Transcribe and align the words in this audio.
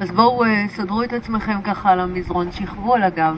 אז 0.00 0.10
בואו 0.10 0.44
אה, 0.44 0.64
סדרו 0.68 1.02
את 1.02 1.12
עצמכם 1.12 1.62
ככה 1.62 1.92
על 1.92 2.00
המזרון, 2.00 2.52
שכבו 2.52 2.94
על 2.94 3.02
הגב. 3.02 3.36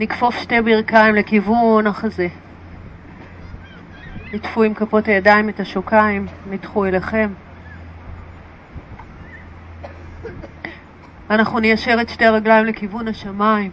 נכפוף 0.00 0.38
שתי 0.38 0.60
ברכיים 0.60 1.14
לכיוון 1.14 1.86
החזה. 1.86 2.28
עטפו 4.32 4.62
עם 4.62 4.74
כפות 4.74 5.06
הידיים 5.06 5.48
את 5.48 5.60
השוקיים, 5.60 6.26
מתחו 6.50 6.86
אליכם. 6.86 7.28
אנחנו 11.30 11.60
ניישר 11.60 11.96
את 12.00 12.08
שתי 12.08 12.24
הרגליים 12.24 12.66
לכיוון 12.66 13.08
השמיים. 13.08 13.70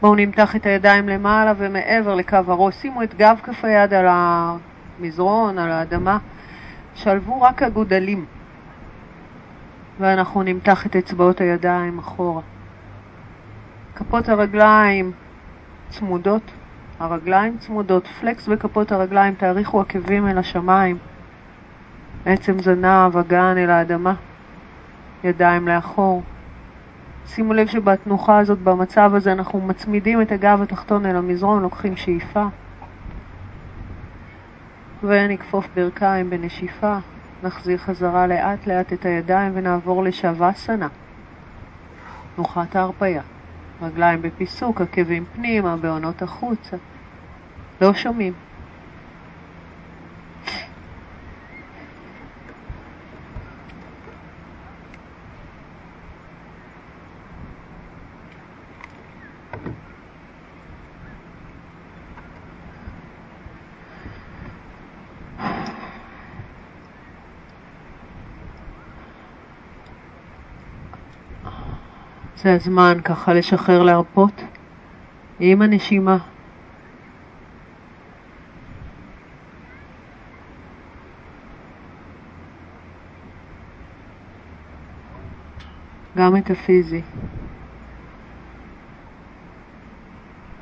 בואו 0.00 0.14
נמתח 0.14 0.56
את 0.56 0.66
הידיים 0.66 1.08
למעלה 1.08 1.52
ומעבר 1.56 2.14
לקו 2.14 2.36
הראש. 2.46 2.74
שימו 2.74 3.02
את 3.02 3.14
גב 3.14 3.40
כף 3.42 3.64
היד 3.64 3.94
על 3.94 4.06
המזרון, 4.08 5.58
על 5.58 5.72
האדמה. 5.72 6.18
שלבו 6.94 7.42
רק 7.42 7.62
הגודלים. 7.62 8.24
ואנחנו 10.00 10.42
נמתח 10.42 10.86
את 10.86 10.96
אצבעות 10.96 11.40
הידיים 11.40 11.98
אחורה. 11.98 12.42
כפות 13.94 14.28
הרגליים 14.28 15.12
צמודות, 15.88 16.42
הרגליים 16.98 17.58
צמודות, 17.58 18.06
פלקס 18.06 18.48
בכפות 18.48 18.92
הרגליים, 18.92 19.34
תאריכו 19.34 19.80
עקבים 19.80 20.28
אל 20.28 20.38
השמיים, 20.38 20.98
עצם 22.24 22.58
זנב, 22.58 23.16
אגן 23.16 23.54
אל 23.58 23.70
האדמה, 23.70 24.14
ידיים 25.24 25.68
לאחור. 25.68 26.22
שימו 27.26 27.52
לב 27.52 27.66
שבתנוחה 27.66 28.38
הזאת, 28.38 28.58
במצב 28.58 29.14
הזה, 29.14 29.32
אנחנו 29.32 29.60
מצמידים 29.60 30.22
את 30.22 30.32
הגב 30.32 30.62
התחתון 30.62 31.06
אל 31.06 31.16
המזרון, 31.16 31.62
לוקחים 31.62 31.96
שאיפה, 31.96 32.46
ונכפוף 35.02 35.68
ברכיים 35.74 36.30
בנשיפה, 36.30 36.96
נחזיר 37.42 37.78
חזרה 37.78 38.26
לאט 38.26 38.66
לאט 38.66 38.92
את 38.92 39.04
הידיים 39.04 39.52
ונעבור 39.54 40.04
לשווסנה, 40.04 40.88
תנוחת 42.34 42.76
ההרפייה. 42.76 43.22
רגליים 43.82 44.22
בפיסוק, 44.22 44.80
עקבים 44.80 45.26
פנימה, 45.26 45.76
בעונות 45.76 46.22
החוצה. 46.22 46.76
לא 47.80 47.94
שומעים. 47.94 48.45
זה 72.46 72.54
הזמן 72.54 72.98
ככה 73.04 73.34
לשחרר 73.34 73.82
להרפות 73.82 74.40
עם 75.40 75.62
הנשימה. 75.62 76.18
גם 86.16 86.36
את 86.36 86.50
הפיזי, 86.50 87.00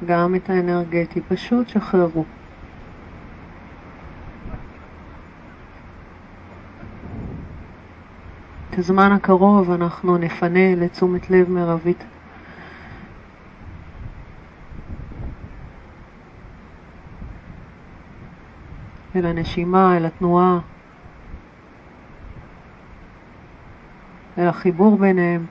גם 0.06 0.34
את 0.34 0.50
האנרגטי, 0.50 1.20
פשוט 1.20 1.68
שחררו. 1.68 2.24
את 8.74 8.78
הזמן 8.78 9.12
הקרוב 9.12 9.70
אנחנו 9.70 10.18
נפנה 10.18 10.74
לתשומת 10.74 11.30
לב 11.30 11.50
מרבית. 11.50 12.04
אל 19.16 19.26
הנשימה, 19.26 19.96
אל 19.96 20.06
התנועה, 20.06 20.58
אל 24.38 24.48
החיבור 24.48 24.96
ביניהם. 24.96 25.46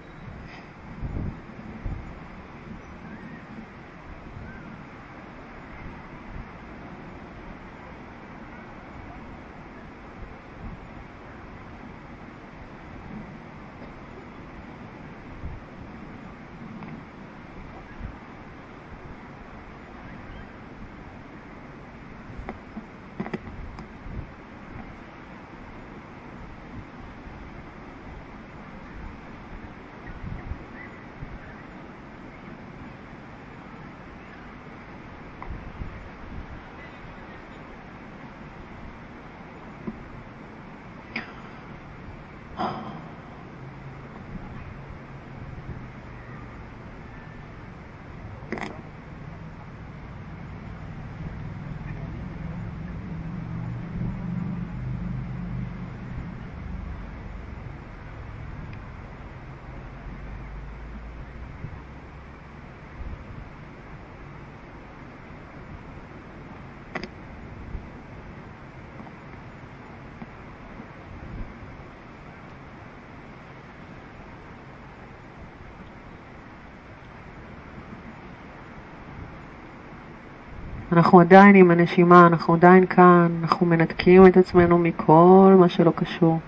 אנחנו 80.92 81.20
עדיין 81.20 81.56
עם 81.56 81.72
הנשימה, 81.72 82.28
אנחנו 82.28 82.54
עדיין 82.54 82.86
כאן, 82.86 83.28
אנחנו 83.42 83.66
מנתקים 83.66 84.28
את 84.28 84.38
עצמנו 84.38 84.78
מכל 84.78 85.56
מה 85.60 85.70
שלא 85.70 85.92
קשור. 85.96 86.40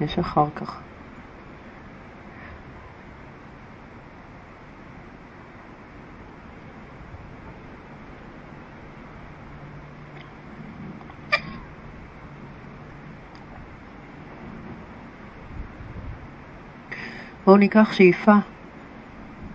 יש 0.00 0.18
אחר 0.18 0.46
כך. 0.56 0.80
בואו 17.44 17.56
ניקח 17.56 17.92
שאיפה 17.92 18.32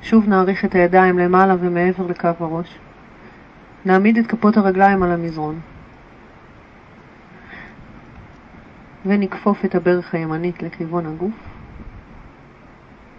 שוב 0.06 0.30
נעריך 0.30 0.66
את 0.66 0.76
הידיים 0.76 1.20
למעלה 1.20 1.56
ומעבר 1.60 2.08
לקו 2.08 2.30
הראש. 2.40 2.78
נעמיד 3.86 4.18
את 4.18 4.28
כפות 4.28 4.58
הרגליים 4.58 5.04
על 5.04 5.12
המזרון. 5.12 5.60
ונכפוף 9.06 9.66
את 9.66 9.76
הברך 9.76 10.14
הימנית 10.14 10.64
לכיוון 10.64 11.06
הגוף. 11.06 11.34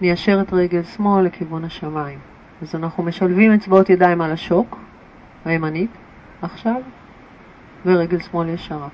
ניישר 0.01 0.41
את 0.41 0.53
רגל 0.53 0.83
שמאל 0.83 1.25
לכיוון 1.25 1.65
השמיים. 1.65 2.19
אז 2.63 2.75
אנחנו 2.75 3.03
משלבים 3.03 3.53
אצבעות 3.53 3.91
ידיים 3.91 4.21
על 4.21 4.31
השוק 4.31 4.79
הימנית 5.45 5.91
עכשיו, 6.43 6.81
ורגל 7.87 8.21
שמאל 8.21 8.49
ישרה. 8.49 8.89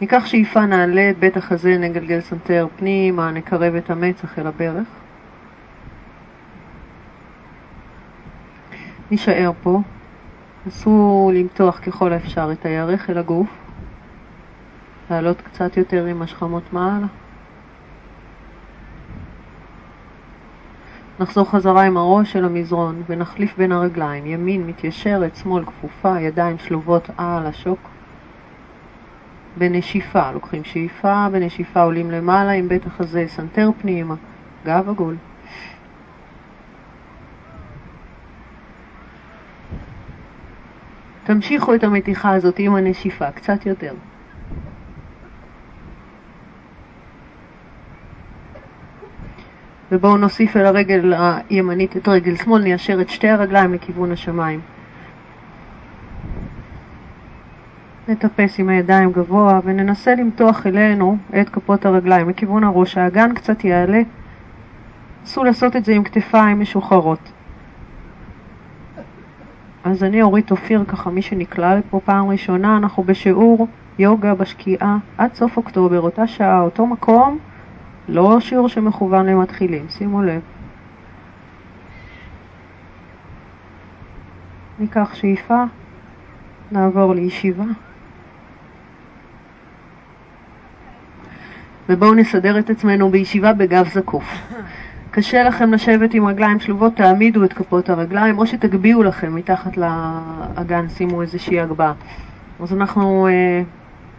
ניקח 0.00 0.26
שאיפה, 0.26 0.66
נעלה 0.66 1.10
את 1.10 1.18
בית 1.18 1.36
החזה, 1.36 1.78
נגלגל 1.78 2.20
סנטר 2.20 2.66
פנימה, 2.76 3.30
נקרב 3.30 3.74
את 3.74 3.90
המצח 3.90 4.38
אל 4.38 4.46
הברך. 4.46 4.86
נישאר 9.10 9.50
פה. 9.62 9.80
נסו 10.66 11.30
למתוח 11.34 11.78
ככל 11.78 12.12
האפשר 12.12 12.52
את 12.52 12.66
הירך 12.66 13.10
אל 13.10 13.18
הגוף. 13.18 13.48
לעלות 15.10 15.40
קצת 15.40 15.76
יותר 15.76 16.04
עם 16.04 16.22
השכמות 16.22 16.72
מעלה. 16.72 17.06
נחזור 21.20 21.50
חזרה 21.50 21.82
עם 21.82 21.96
הראש 21.96 22.32
אל 22.32 22.44
המזרון 22.44 23.02
ונחליף 23.06 23.56
בין 23.56 23.72
הרגליים, 23.72 24.26
ימין 24.26 24.66
מתיישרת, 24.66 25.36
שמאל 25.36 25.64
כפופה, 25.64 26.20
ידיים 26.20 26.58
שלובות 26.58 27.10
על 27.16 27.46
השוק. 27.46 27.78
בנשיפה, 29.58 30.32
לוקחים 30.32 30.64
שאיפה, 30.64 31.28
בנשיפה 31.32 31.82
עולים 31.82 32.10
למעלה 32.10 32.50
עם 32.50 32.68
בית 32.68 32.86
החזה, 32.86 33.24
סנטר 33.28 33.70
פנימה, 33.80 34.14
גב 34.64 34.88
עגול. 34.88 35.16
תמשיכו 41.28 41.74
את 41.74 41.84
המתיחה 41.84 42.34
הזאת 42.34 42.58
עם 42.58 42.74
הנשיפה, 42.74 43.30
קצת 43.30 43.66
יותר. 43.66 43.94
ובואו 49.92 50.16
נוסיף 50.16 50.56
אל 50.56 50.66
הרגל 50.66 51.14
הימנית 51.50 51.96
את 51.96 52.08
רגל 52.08 52.36
שמאל, 52.36 52.62
ניישר 52.62 53.00
את 53.00 53.08
שתי 53.08 53.28
הרגליים 53.28 53.74
לכיוון 53.74 54.12
השמיים. 54.12 54.60
נטפס 58.08 58.58
עם 58.58 58.68
הידיים 58.68 59.12
גבוה 59.12 59.60
וננסה 59.64 60.14
למתוח 60.14 60.66
אלינו 60.66 61.16
את 61.40 61.48
כפות 61.48 61.86
הרגליים 61.86 62.28
לכיוון 62.28 62.64
הראש, 62.64 62.98
האגן 62.98 63.34
קצת 63.34 63.64
יעלה. 63.64 64.00
נסו 65.22 65.44
לעשות 65.44 65.76
את 65.76 65.84
זה 65.84 65.92
עם 65.92 66.04
כתפיים 66.04 66.60
משוחררות. 66.60 67.37
אז 69.84 70.04
אני 70.04 70.22
אורית 70.22 70.50
אופיר, 70.50 70.84
ככה 70.88 71.10
מי 71.10 71.22
שנקלע 71.22 71.76
לפה 71.78 72.00
פעם 72.04 72.28
ראשונה, 72.28 72.76
אנחנו 72.76 73.02
בשיעור 73.02 73.68
יוגה 73.98 74.34
בשקיעה 74.34 74.98
עד 75.18 75.34
סוף 75.34 75.56
אוקטובר, 75.56 76.00
אותה 76.00 76.26
שעה, 76.26 76.60
אותו 76.60 76.86
מקום, 76.86 77.38
לא 78.08 78.40
שיעור 78.40 78.68
שמכוון 78.68 79.26
למתחילים, 79.26 79.86
שימו 79.88 80.22
לב. 80.22 80.40
ניקח 84.78 85.14
שאיפה, 85.14 85.64
נעבור 86.72 87.14
לישיבה. 87.14 87.64
ובואו 91.88 92.14
נסדר 92.14 92.58
את 92.58 92.70
עצמנו 92.70 93.10
בישיבה 93.10 93.52
בגב 93.52 93.88
זקוף. 93.88 94.24
קשה 95.18 95.42
לכם 95.42 95.72
לשבת 95.72 96.14
עם 96.14 96.26
רגליים 96.26 96.60
שלובות, 96.60 96.96
תעמידו 96.96 97.44
את 97.44 97.52
כפות 97.52 97.90
הרגליים, 97.90 98.38
או 98.38 98.46
שתגביהו 98.46 99.02
לכם 99.02 99.34
מתחת 99.34 99.76
לאגן, 99.76 100.88
שימו 100.88 101.22
איזושהי 101.22 101.60
הגבהה. 101.60 101.92
אז 102.60 102.72
אנחנו 102.72 103.26
אה, 103.26 103.62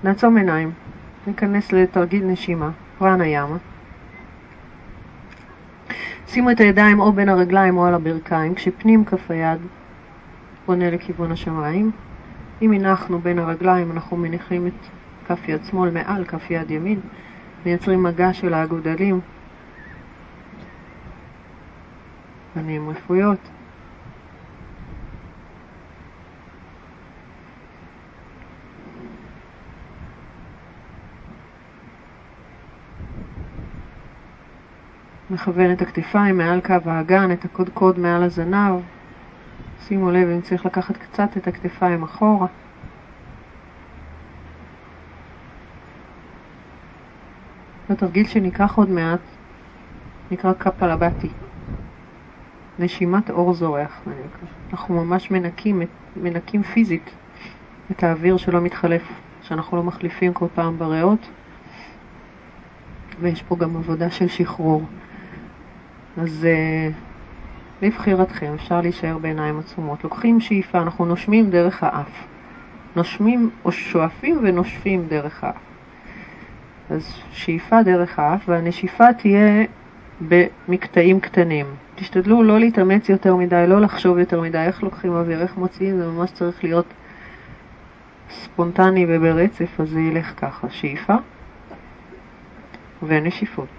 נעצום 0.03 0.37
עיניים, 0.37 0.71
ניכנס 1.27 1.71
לתרגיל 1.71 2.25
נשימה, 2.25 2.69
פרנה 2.97 3.27
ימה. 3.27 3.57
שימו 6.27 6.51
את 6.51 6.59
הידיים 6.59 6.99
או 6.99 7.13
בין 7.13 7.29
הרגליים 7.29 7.77
או 7.77 7.85
על 7.85 7.93
הברכיים, 7.93 8.55
כשפנים 8.55 9.05
כף 9.05 9.31
היד 9.31 9.59
פונה 10.65 10.91
לכיוון 10.91 11.31
השמיים. 11.31 11.91
אם 12.61 12.71
הנחנו 12.71 13.19
בין 13.19 13.39
הרגליים, 13.39 13.91
אנחנו 13.91 14.17
מניחים 14.17 14.67
את 14.67 14.85
כף 15.27 15.49
יד 15.49 15.65
שמאל 15.65 15.89
מעל 15.89 16.25
כף 16.25 16.51
יד 16.51 16.71
ימין, 16.71 16.99
מייצרים 17.65 18.03
מגע 18.03 18.33
של 18.33 18.53
האגודלים, 18.53 19.19
פנים 22.53 22.89
רפויות. 22.89 23.39
מכוון 35.31 35.71
את 35.71 35.81
הכתפיים 35.81 36.37
מעל 36.37 36.61
קו 36.61 36.73
האגן, 36.85 37.31
את 37.31 37.45
הקודקוד 37.45 37.99
מעל 37.99 38.23
הזנב. 38.23 38.81
שימו 39.87 40.11
לב 40.11 40.27
אם 40.27 40.41
צריך 40.41 40.65
לקחת 40.65 40.97
קצת 40.97 41.37
את 41.37 41.47
הכתפיים 41.47 42.03
אחורה. 42.03 42.47
התרגיל 47.89 48.27
שניקח 48.27 48.77
עוד 48.77 48.89
מעט 48.89 49.19
נקרא 50.31 50.53
קפלבטי, 50.53 51.29
נשימת 52.79 53.29
אור 53.29 53.53
זורח. 53.53 54.01
אנחנו 54.71 55.05
ממש 55.05 55.31
מנקים, 55.31 55.81
מנקים 56.15 56.63
פיזית 56.63 57.09
את 57.91 58.03
האוויר 58.03 58.37
שלא 58.37 58.61
מתחלף, 58.61 59.01
שאנחנו 59.41 59.77
לא 59.77 59.83
מחליפים 59.83 60.33
כל 60.33 60.45
פעם 60.55 60.77
בריאות, 60.77 61.29
ויש 63.19 63.43
פה 63.43 63.55
גם 63.55 63.77
עבודה 63.77 64.11
של 64.11 64.27
שחרור. 64.27 64.83
אז 66.17 66.47
uh, 66.47 67.85
לבחירתכם, 67.85 68.53
אפשר 68.55 68.81
להישאר 68.81 69.17
בעיניים 69.17 69.59
עצומות. 69.59 70.03
לוקחים 70.03 70.39
שאיפה, 70.39 70.81
אנחנו 70.81 71.05
נושמים 71.05 71.49
דרך 71.49 71.83
האף. 71.83 72.27
נושמים 72.95 73.49
או 73.65 73.71
שואפים 73.71 74.39
ונושפים 74.43 75.05
דרך 75.07 75.43
האף. 75.43 75.55
אז 76.89 77.21
שאיפה 77.31 77.83
דרך 77.83 78.19
האף, 78.19 78.49
והנשיפה 78.49 79.13
תהיה 79.13 79.65
במקטעים 80.21 81.19
קטנים. 81.19 81.65
תשתדלו 81.99 82.43
לא 82.43 82.59
להתאמץ 82.59 83.09
יותר 83.09 83.35
מדי, 83.35 83.65
לא 83.67 83.81
לחשוב 83.81 84.17
יותר 84.17 84.41
מדי 84.41 84.57
איך 84.57 84.83
לוקחים 84.83 85.11
אוויר, 85.11 85.41
איך 85.41 85.57
מוציאים, 85.57 85.97
זה 85.97 86.07
ממש 86.07 86.31
צריך 86.31 86.63
להיות 86.63 86.85
ספונטני 88.29 89.05
וברצף, 89.09 89.79
אז 89.79 89.89
זה 89.89 89.99
ילך 89.99 90.33
ככה. 90.37 90.69
שאיפה 90.69 91.15
ונשיפות. 93.03 93.78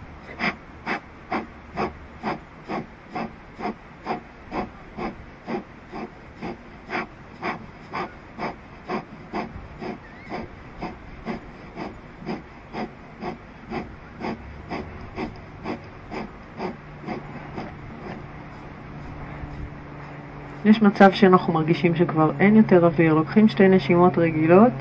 יש 20.71 20.83
מצב 20.83 21.13
שאנחנו 21.13 21.53
מרגישים 21.53 21.95
שכבר 21.95 22.31
אין 22.41 22.57
יותר 22.57 22.85
אוויר, 22.87 23.15
לוקחים 23.15 23.49
שתי 23.49 23.69
נשימות 23.69 24.19
רגילות 24.19 24.73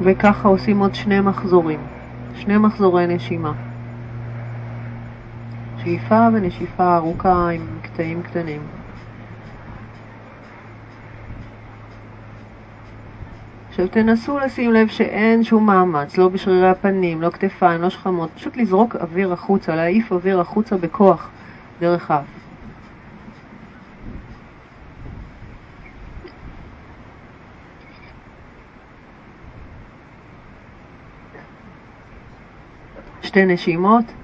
וככה 0.00 0.48
עושים 0.48 0.78
עוד 0.78 0.94
שני 0.94 1.20
מחזורים, 1.20 1.80
שני 2.34 2.58
מחזורי 2.58 3.06
נשימה. 3.06 3.52
שאיפה 5.84 6.28
ונשיפה 6.34 6.96
ארוכה 6.96 7.48
עם 7.48 7.66
קטעים 7.82 8.22
קטנים. 8.22 8.60
עכשיו 13.68 13.88
תנסו 13.88 14.38
לשים 14.38 14.72
לב 14.72 14.88
שאין 14.88 15.44
שום 15.44 15.66
מאמץ, 15.66 16.18
לא 16.18 16.28
בשרירי 16.28 16.68
הפנים, 16.68 17.22
לא 17.22 17.30
כתפיים, 17.30 17.82
לא 17.82 17.90
שכמות, 17.90 18.30
פשוט 18.34 18.56
לזרוק 18.56 18.96
אוויר 18.96 19.32
החוצה, 19.32 19.76
להעיף 19.76 20.12
אוויר 20.12 20.40
החוצה 20.40 20.76
בכוח 20.76 21.30
דרך 21.80 22.10
האף. 22.10 22.43
שתי 33.34 33.44
נשימות. 33.44 34.23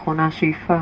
האחרונה 0.00 0.30
שאיפה. 0.30 0.78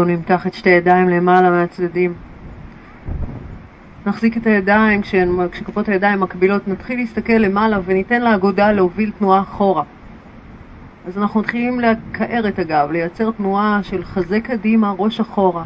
בואו 0.00 0.08
נמתח 0.10 0.46
את 0.46 0.54
שתי 0.54 0.70
ידיים 0.70 1.08
למעלה 1.08 1.50
מהצדדים. 1.50 2.14
נחזיק 4.06 4.36
את 4.36 4.46
הידיים, 4.46 5.00
כשכפות 5.50 5.88
הידיים 5.88 6.20
מקבילות, 6.20 6.68
נתחיל 6.68 6.98
להסתכל 6.98 7.32
למעלה 7.32 7.78
וניתן 7.84 8.22
לאגודה 8.22 8.72
להוביל 8.72 9.10
תנועה 9.18 9.40
אחורה. 9.40 9.82
אז 11.06 11.18
אנחנו 11.18 11.40
מתחילים 11.40 11.80
לקער 11.80 12.48
את 12.48 12.58
הגב, 12.58 12.88
לייצר 12.90 13.30
תנועה 13.30 13.80
של 13.82 14.04
חזה 14.04 14.40
קדימה, 14.40 14.94
ראש 14.98 15.20
אחורה. 15.20 15.64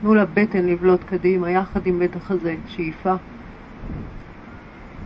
תנו 0.00 0.14
לבטן 0.14 0.66
לבלוט 0.66 1.04
קדימה, 1.04 1.50
יחד 1.50 1.86
עם 1.86 1.98
בית 1.98 2.16
החזה, 2.16 2.54
שאיפה. 2.66 3.14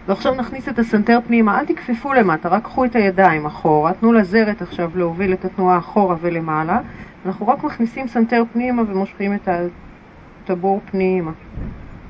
ועכשיו 0.07 0.35
נכניס 0.35 0.69
את 0.69 0.79
הסנטר 0.79 1.19
פנימה, 1.27 1.61
אל 1.61 1.67
תכפפו 1.67 2.13
למטה, 2.13 2.49
רק 2.49 2.63
קחו 2.65 2.85
את 2.85 2.97
הידיים 2.97 3.47
אחורה, 3.47 3.93
תנו 3.93 4.13
לזרת 4.13 4.63
עכשיו 4.63 4.91
להוביל 4.95 5.33
את 5.33 5.45
התנועה 5.45 5.79
אחורה 5.79 6.17
ולמעלה. 6.21 6.81
אנחנו 7.27 7.49
רק 7.49 7.65
מכניסים 7.65 8.09
סנטר 8.09 8.43
פנימה 8.53 8.83
ומושכים 8.89 9.35
את 9.35 9.49
הטבור 10.45 10.81
פנימה. 10.91 11.33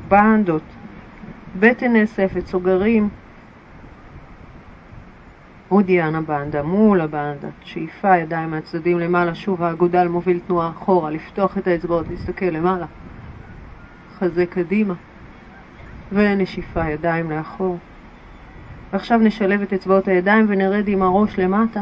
בנדות, 0.09 0.63
בטן 1.61 1.93
נאספת, 1.93 2.47
סוגרים. 2.47 3.09
אודיאנה 5.71 6.21
בנדה, 6.21 6.63
מולה 6.63 7.01
בנדה, 7.01 7.49
שאיפה, 7.65 8.17
ידיים 8.17 8.51
מהצדדים 8.51 8.99
למעלה, 8.99 9.35
שוב 9.35 9.63
האגודל 9.63 10.09
מוביל 10.09 10.41
תנועה 10.47 10.71
אחורה, 10.71 11.11
לפתוח 11.11 11.59
את 11.59 11.67
האצבעות, 11.67 12.09
להסתכל 12.09 12.47
למעלה, 12.47 12.87
חזה 14.19 14.47
קדימה, 14.47 14.95
ונשיפה, 16.13 16.89
ידיים 16.89 17.31
לאחור. 17.31 17.79
ועכשיו 18.93 19.19
נשלב 19.19 19.63
את 19.63 19.73
אצבעות 19.73 20.09
הידיים 20.09 20.47
ונרד 20.49 20.89
עם 20.89 21.03
הראש 21.03 21.39
למטה. 21.39 21.81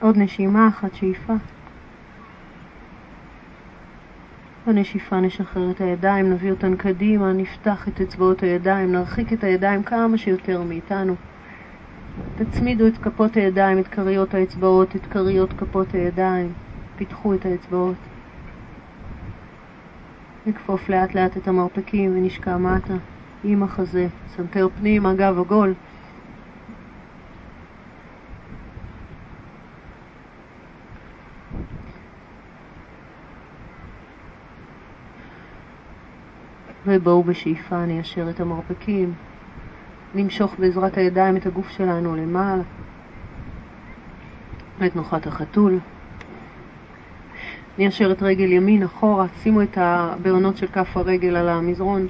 עוד 0.00 0.18
נשימה 0.18 0.68
אחת, 0.68 0.94
שאיפה. 0.94 1.32
בנשיפה 4.66 5.20
נשחרר 5.20 5.70
את 5.70 5.80
הידיים, 5.80 6.30
נביא 6.30 6.50
אותן 6.50 6.76
קדימה, 6.76 7.32
נפתח 7.32 7.88
את 7.88 8.00
אצבעות 8.00 8.42
הידיים, 8.42 8.92
נרחיק 8.92 9.32
את 9.32 9.44
הידיים 9.44 9.82
כמה 9.82 10.18
שיותר 10.18 10.62
מאיתנו. 10.62 11.14
תצמידו 12.36 12.86
את 12.86 12.98
כפות 12.98 13.36
הידיים, 13.36 13.78
את 13.78 13.88
כריות 13.88 14.34
האצבעות, 14.34 14.96
את 14.96 15.06
כריות 15.06 15.52
כפות 15.52 15.94
הידיים. 15.94 16.52
פיתחו 16.96 17.34
את 17.34 17.46
האצבעות. 17.46 18.11
נכפוף 20.46 20.88
לאט 20.88 21.14
לאט 21.14 21.36
את 21.36 21.48
המרפקים 21.48 22.16
ונשקע 22.16 22.56
מטה 22.56 22.94
עם 23.44 23.62
החזה, 23.62 24.06
סנטר 24.36 24.68
פנים, 24.78 25.06
אגב 25.06 25.38
עגול. 25.38 25.74
ובואו 36.86 37.22
בשאיפה 37.22 37.86
ניישר 37.86 38.30
את 38.30 38.40
המרפקים, 38.40 39.12
נמשוך 40.14 40.54
בעזרת 40.58 40.96
הידיים 40.96 41.36
את 41.36 41.46
הגוף 41.46 41.68
שלנו 41.68 42.16
למעלה, 42.16 42.62
ואת 44.78 44.96
נוחת 44.96 45.26
החתול. 45.26 45.78
ניישר 47.78 48.12
את 48.12 48.22
רגל 48.22 48.52
ימין 48.52 48.82
אחורה, 48.82 49.26
שימו 49.42 49.62
את 49.62 49.78
הבעונות 49.80 50.56
של 50.56 50.66
כף 50.66 50.96
הרגל 50.96 51.36
על 51.36 51.48
המזרון, 51.48 52.06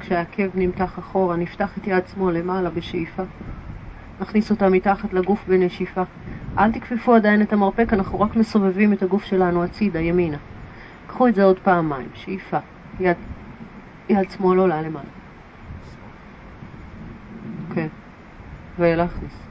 כשהעקב 0.00 0.48
נמתח 0.54 0.98
אחורה, 0.98 1.36
נפתח 1.36 1.78
את 1.78 1.86
יד 1.86 2.02
שמאל 2.14 2.38
למעלה 2.38 2.70
בשאיפה. 2.70 3.22
נכניס 4.20 4.50
אותה 4.50 4.68
מתחת 4.68 5.12
לגוף 5.12 5.44
בנשיפה. 5.48 6.02
אל 6.58 6.72
תכפפו 6.72 7.14
עדיין 7.14 7.42
את 7.42 7.52
המרפק, 7.52 7.92
אנחנו 7.92 8.20
רק 8.20 8.36
מסובבים 8.36 8.92
את 8.92 9.02
הגוף 9.02 9.24
שלנו 9.24 9.64
הצידה, 9.64 10.00
ימינה. 10.00 10.36
קחו 11.06 11.28
את 11.28 11.34
זה 11.34 11.44
עוד 11.44 11.58
פעמיים, 11.58 12.08
שאיפה, 12.14 12.58
יד 13.00 13.16
יד 14.08 14.30
שמאל 14.30 14.58
עולה 14.58 14.82
למעלה. 14.82 15.08
כן. 17.74 17.86
ולהכניס. 18.78 19.49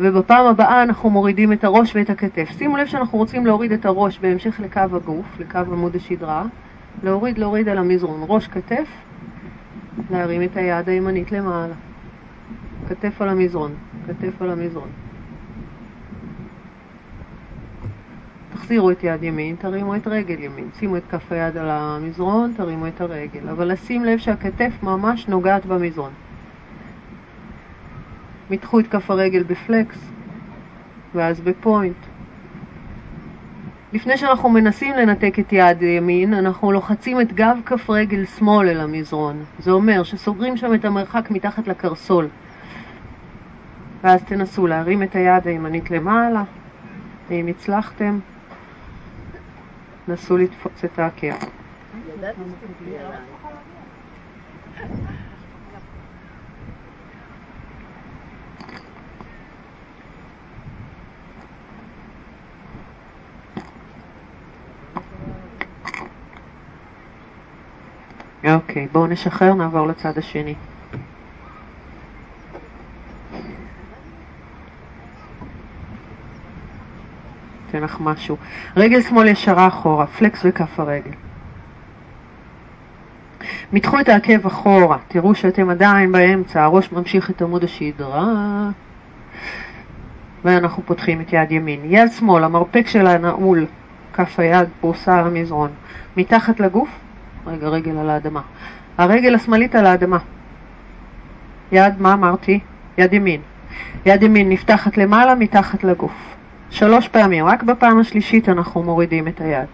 ובפעם 0.00 0.46
הבאה 0.46 0.82
אנחנו 0.82 1.10
מורידים 1.10 1.52
את 1.52 1.64
הראש 1.64 1.96
ואת 1.96 2.10
הכתף. 2.10 2.48
שימו 2.58 2.76
לב 2.76 2.86
שאנחנו 2.86 3.18
רוצים 3.18 3.46
להוריד 3.46 3.72
את 3.72 3.86
הראש 3.86 4.18
בהמשך 4.18 4.60
לקו 4.60 4.80
הגוף, 4.80 5.40
לקו 5.40 5.58
עמוד 5.58 5.96
השדרה. 5.96 6.44
להוריד, 7.02 7.38
להוריד 7.38 7.68
על 7.68 7.78
המזרון. 7.78 8.24
ראש 8.28 8.48
כתף, 8.48 8.88
להרים 10.10 10.42
את 10.42 10.56
היד 10.56 10.88
הימנית 10.88 11.32
למעלה. 11.32 11.74
כתף 12.88 13.22
על 13.22 13.28
המזרון, 13.28 13.72
כתף 14.06 14.42
על 14.42 14.50
המזרון. 14.50 14.88
תחזירו 18.54 18.90
את 18.90 19.04
יד 19.04 19.22
ימין, 19.22 19.56
תרימו 19.56 19.96
את 19.96 20.06
רגל 20.06 20.42
ימין. 20.42 20.68
שימו 20.78 20.96
את 20.96 21.02
כף 21.10 21.32
היד 21.32 21.56
על 21.56 21.68
המזרון, 21.70 22.52
תרימו 22.56 22.86
את 22.86 23.00
הרגל. 23.00 23.48
אבל 23.48 23.72
לשים 23.72 24.04
לב 24.04 24.18
שהכתף 24.18 24.72
ממש 24.82 25.28
נוגעת 25.28 25.66
במזרון. 25.66 26.12
מתחו 28.50 28.80
את 28.80 28.86
כף 28.86 29.10
הרגל 29.10 29.42
בפלקס, 29.42 29.98
ואז 31.14 31.40
בפוינט. 31.40 31.96
לפני 33.92 34.16
שאנחנו 34.16 34.48
מנסים 34.48 34.94
לנתק 34.94 35.38
את 35.38 35.52
יד 35.52 35.82
ימין, 35.82 36.34
אנחנו 36.34 36.72
לוחצים 36.72 37.20
את 37.20 37.32
גב 37.32 37.58
כף 37.66 37.90
רגל 37.90 38.24
שמאל 38.24 38.68
אל 38.68 38.80
המזרון. 38.80 39.44
זה 39.58 39.70
אומר 39.70 40.02
שסוגרים 40.02 40.56
שם 40.56 40.74
את 40.74 40.84
המרחק 40.84 41.30
מתחת 41.30 41.68
לקרסול. 41.68 42.28
ואז 44.04 44.22
תנסו 44.24 44.66
להרים 44.66 45.02
את 45.02 45.14
היד 45.14 45.46
הימנית 45.46 45.90
למעלה, 45.90 46.42
ואם 47.28 47.46
הצלחתם, 47.46 48.18
נסו 50.08 50.36
לתפוס 50.36 50.84
את 50.84 50.98
העקב. 50.98 51.34
אוקיי, 68.54 68.88
בואו 68.92 69.06
נשחרר, 69.06 69.54
נעבור 69.54 69.86
לצד 69.86 70.18
השני. 70.18 70.54
אתן 77.70 77.82
לך 77.82 77.96
משהו. 78.00 78.36
רגל 78.76 79.02
שמאל 79.02 79.28
ישרה 79.28 79.68
אחורה, 79.68 80.06
פלקס 80.06 80.46
בכף 80.46 80.80
הרגל. 80.80 81.10
מתחו 83.72 84.00
את 84.00 84.08
העקב 84.08 84.46
אחורה, 84.46 84.98
תראו 85.08 85.34
שאתם 85.34 85.70
עדיין 85.70 86.12
באמצע, 86.12 86.64
הראש 86.64 86.92
ממשיך 86.92 87.30
את 87.30 87.42
עמוד 87.42 87.64
השדרה. 87.64 88.70
ואנחנו 90.44 90.82
פותחים 90.86 91.20
את 91.20 91.32
יד 91.32 91.52
ימין. 91.52 91.80
יד 91.84 92.12
שמאל, 92.12 92.44
המרפק 92.44 92.86
שלה 92.86 93.18
נעול, 93.18 93.66
כף 94.12 94.38
היד 94.38 94.68
פרוסה 94.80 95.18
על 95.18 95.26
המזרון. 95.26 95.70
מתחת 96.16 96.60
לגוף, 96.60 96.88
רגע, 97.48 97.68
רגל 97.68 97.98
על 97.98 98.10
האדמה. 98.10 98.40
הרגל 98.98 99.34
השמאלית 99.34 99.74
על 99.74 99.86
האדמה. 99.86 100.18
יד, 101.72 102.00
מה 102.00 102.12
אמרתי? 102.12 102.60
יד 102.98 103.12
ימין. 103.12 103.40
יד 104.06 104.22
ימין 104.22 104.48
נפתחת 104.48 104.96
למעלה, 104.96 105.34
מתחת 105.34 105.84
לגוף. 105.84 106.34
שלוש 106.70 107.08
פעמים, 107.08 107.44
רק 107.44 107.62
בפעם 107.62 107.98
השלישית 107.98 108.48
אנחנו 108.48 108.82
מורידים 108.82 109.28
את 109.28 109.40
היד. 109.40 109.66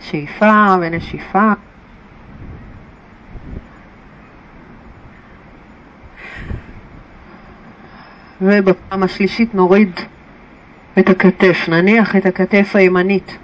שאיפה 0.00 0.76
ונשיפה. 0.80 1.52
ובפעם 8.42 9.02
השלישית 9.02 9.54
נוריד 9.54 9.90
את 10.98 11.08
הכתף, 11.08 11.68
נניח 11.68 12.16
את 12.16 12.26
הכתף 12.26 12.76
הימנית 12.76 13.38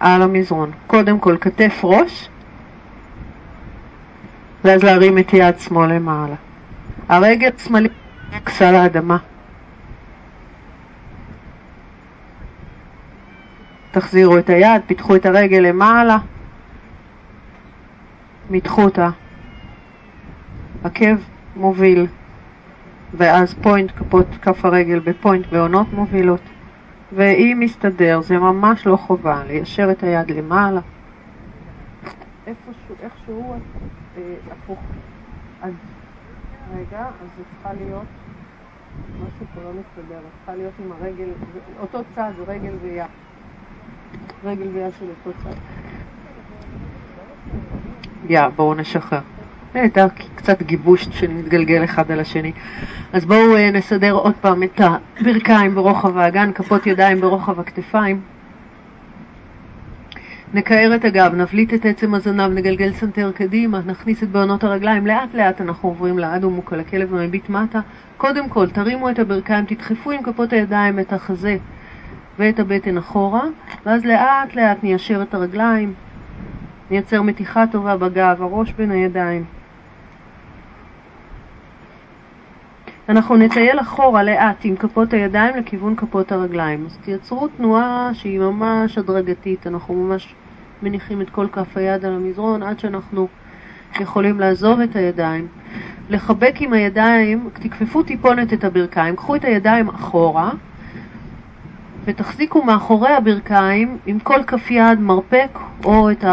על 0.00 0.22
המזרון. 0.22 0.70
קודם 0.86 1.18
כל 1.18 1.36
כתף 1.40 1.80
ראש, 1.84 2.28
ואז 4.64 4.82
להרים 4.82 5.18
את 5.18 5.32
יד 5.32 5.58
שמאל 5.58 5.92
למעלה. 5.92 6.34
הרגל 7.08 7.50
שמאלית 7.58 7.92
כסל 8.46 8.74
האדמה. 8.74 9.16
תחזירו 13.90 14.38
את 14.38 14.50
היד, 14.50 14.82
פיתחו 14.86 15.16
את 15.16 15.26
הרגל 15.26 15.58
למעלה, 15.58 16.18
מתחו 18.50 18.82
אותה. 18.82 19.10
עקב 20.84 21.16
מוביל, 21.56 22.06
ואז 23.14 23.54
פוינט, 23.54 23.90
כפות 23.96 24.26
כף 24.42 24.64
הרגל 24.64 24.98
בפוינט 24.98 25.46
בעונות 25.46 25.92
מובילות. 25.92 26.40
ואם 27.12 27.56
מסתדר, 27.60 28.20
זה 28.20 28.38
ממש 28.38 28.86
לא 28.86 28.96
חובה, 28.96 29.44
ליישר 29.46 29.90
את 29.90 30.02
היד 30.02 30.30
למעלה. 30.30 30.80
איפשהו, 32.46 32.94
איכשהו, 33.02 33.54
אה, 34.16 34.34
הפוך. 34.52 34.78
אז 35.62 35.72
רגע, 36.74 37.00
אז 37.00 37.28
זה 37.36 37.42
צריכה 37.54 37.72
להיות, 37.72 38.06
משהו 39.16 39.46
פה 39.54 39.60
לא 39.60 39.70
מסתדר, 39.70 40.18
צריכה 40.38 40.54
להיות 40.54 40.72
עם 40.84 40.92
הרגל, 40.92 41.28
אותו 41.80 41.98
צד, 42.14 42.32
רגל 42.46 42.72
ויד. 42.82 43.06
רגל 44.44 44.68
ויד 44.68 44.92
של 44.98 45.06
אותו 45.26 45.38
צד. 45.44 45.54
יא, 48.28 48.48
בואו 48.48 48.74
נשחרר. 48.74 49.20
הייתה 49.74 50.06
קצת 50.34 50.62
גיבוש 50.62 51.08
שנתגלגל 51.10 51.84
אחד 51.84 52.10
על 52.10 52.20
השני. 52.20 52.52
אז 53.12 53.24
בואו 53.24 53.56
אה, 53.56 53.70
נסדר 53.70 54.12
עוד 54.12 54.34
פעם 54.40 54.62
את 54.62 54.80
הברכיים 54.80 55.74
ברוחב 55.74 56.18
האגן, 56.18 56.52
כפות 56.52 56.86
ידיים 56.86 57.20
ברוחב 57.20 57.60
הכתפיים. 57.60 58.20
נקער 60.54 60.94
את 60.94 61.04
הגב, 61.04 61.34
נבליט 61.34 61.74
את 61.74 61.86
עצם 61.86 62.14
הזנב, 62.14 62.52
נגלגל 62.52 62.92
סנטר 62.92 63.32
קדימה, 63.32 63.80
נכניס 63.86 64.22
את 64.22 64.28
בהונות 64.28 64.64
הרגליים, 64.64 65.06
לאט 65.06 65.34
לאט 65.34 65.60
אנחנו 65.60 65.88
עוברים 65.88 66.18
לאדהו 66.18 66.44
מוקהה, 66.44 66.80
הכלב 66.80 67.12
המביט 67.12 67.48
מטה. 67.48 67.80
קודם 68.16 68.48
כל, 68.48 68.70
תרימו 68.70 69.10
את 69.10 69.18
הברכיים, 69.18 69.64
תדחפו 69.64 70.10
עם 70.10 70.22
כפות 70.22 70.52
הידיים 70.52 70.98
את 70.98 71.12
החזה 71.12 71.56
ואת 72.38 72.58
הבטן 72.58 72.98
אחורה, 72.98 73.42
ואז 73.86 74.04
לאט 74.04 74.54
לאט 74.54 74.82
ניישר 74.82 75.22
את 75.22 75.34
הרגליים, 75.34 75.94
נייצר 76.90 77.22
מתיחה 77.22 77.64
טובה 77.72 77.96
בגב, 77.96 78.42
הראש 78.42 78.72
בין 78.72 78.90
הידיים. 78.90 79.59
אנחנו 83.08 83.36
נטייל 83.36 83.80
אחורה 83.80 84.22
לאט 84.22 84.56
עם 84.64 84.76
כפות 84.76 85.12
הידיים 85.12 85.56
לכיוון 85.56 85.96
כפות 85.96 86.32
הרגליים. 86.32 86.86
אז 86.86 86.98
תייצרו 87.04 87.48
תנועה 87.48 88.10
שהיא 88.12 88.40
ממש 88.40 88.98
הדרגתית, 88.98 89.66
אנחנו 89.66 89.94
ממש 89.94 90.34
מניחים 90.82 91.20
את 91.20 91.30
כל 91.30 91.46
כף 91.52 91.76
היד 91.76 92.04
על 92.04 92.12
המזרון 92.12 92.62
עד 92.62 92.78
שאנחנו 92.78 93.28
יכולים 94.00 94.40
לעזוב 94.40 94.80
את 94.80 94.96
הידיים. 94.96 95.48
לחבק 96.10 96.54
עם 96.60 96.72
הידיים, 96.72 97.48
תכפפו 97.52 98.02
טיפונת 98.02 98.52
את 98.52 98.64
הברכיים, 98.64 99.16
קחו 99.16 99.36
את 99.36 99.44
הידיים 99.44 99.88
אחורה 99.88 100.50
ותחזיקו 102.04 102.64
מאחורי 102.64 103.12
הברכיים 103.12 103.98
עם 104.06 104.18
כל 104.18 104.42
כף 104.46 104.70
יד 104.70 105.00
מרפק 105.00 105.58
או 105.84 106.10
את 106.10 106.24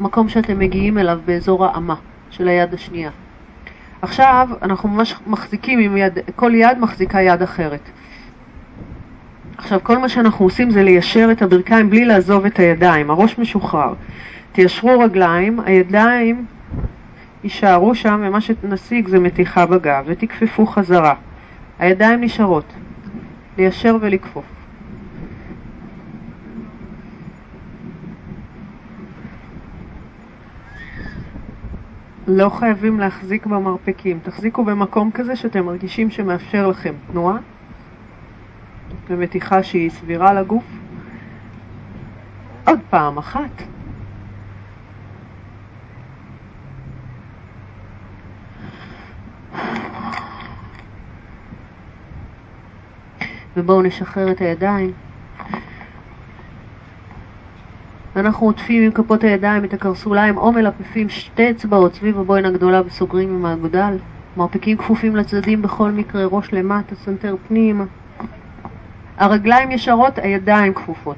המקום 0.00 0.28
שאתם 0.28 0.58
מגיעים 0.58 0.98
אליו 0.98 1.20
באזור 1.24 1.66
האמה 1.66 1.94
של 2.30 2.48
היד 2.48 2.74
השנייה. 2.74 3.10
עכשיו 4.02 4.48
אנחנו 4.62 4.88
ממש 4.88 5.14
מחזיקים 5.26 5.78
עם 5.78 5.96
יד, 5.96 6.18
כל 6.36 6.54
יד 6.54 6.78
מחזיקה 6.78 7.20
יד 7.20 7.42
אחרת. 7.42 7.80
עכשיו 9.58 9.80
כל 9.82 9.98
מה 9.98 10.08
שאנחנו 10.08 10.44
עושים 10.44 10.70
זה 10.70 10.82
ליישר 10.82 11.28
את 11.32 11.42
הברכיים 11.42 11.90
בלי 11.90 12.04
לעזוב 12.04 12.44
את 12.44 12.58
הידיים, 12.58 13.10
הראש 13.10 13.38
משוחרר. 13.38 13.94
תיישרו 14.52 15.00
רגליים, 15.00 15.60
הידיים 15.60 16.46
יישארו 17.44 17.94
שם 17.94 18.22
ומה 18.26 18.40
שנשיג 18.40 19.08
זה 19.08 19.18
מתיחה 19.18 19.66
בגב 19.66 20.04
ותכפפו 20.06 20.66
חזרה. 20.66 21.14
הידיים 21.78 22.20
נשארות, 22.20 22.72
ליישר 23.58 23.96
ולכפוף. 24.00 24.55
לא 32.26 32.48
חייבים 32.48 33.00
להחזיק 33.00 33.46
במרפקים, 33.46 34.18
תחזיקו 34.22 34.64
במקום 34.64 35.10
כזה 35.10 35.36
שאתם 35.36 35.64
מרגישים 35.64 36.10
שמאפשר 36.10 36.68
לכם 36.68 36.94
תנועה 37.12 37.36
ומתיחה 39.08 39.62
שהיא 39.62 39.90
סבירה 39.90 40.34
לגוף. 40.34 40.64
עוד 42.66 42.80
פעם 42.90 43.18
אחת. 43.18 43.62
ובואו 53.56 53.82
נשחרר 53.82 54.30
את 54.30 54.40
הידיים. 54.40 55.05
ואנחנו 58.16 58.46
עוטפים 58.46 58.82
עם 58.82 58.92
כפות 58.92 59.24
הידיים 59.24 59.64
את 59.64 59.74
הקרסוליים 59.74 60.36
או 60.36 60.52
מלפפים 60.52 61.08
שתי 61.08 61.50
אצבעות 61.50 61.94
סביב 61.94 62.18
הבוין 62.18 62.44
הגדולה 62.44 62.82
וסוגרים 62.86 63.34
עם 63.34 63.44
האגודל. 63.44 63.96
מרפקים 64.36 64.76
כפופים 64.76 65.16
לצדדים 65.16 65.62
בכל 65.62 65.90
מקרה, 65.90 66.24
ראש 66.24 66.52
למטה, 66.52 66.94
סנטר 66.94 67.36
פנימה. 67.48 67.84
הרגליים 69.16 69.70
ישרות, 69.70 70.18
הידיים 70.18 70.74
כפופות. 70.74 71.16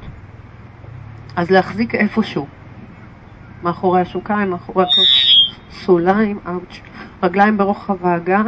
אז 1.37 1.51
להחזיק 1.51 1.95
איפשהו. 1.95 2.47
מאחורי 3.63 4.01
השוקיים, 4.01 4.51
מאחורי 4.51 4.85
הקרסוליים, 4.85 6.39
רגליים 7.23 7.59
ברוחב 7.59 8.07
האגן. 8.07 8.47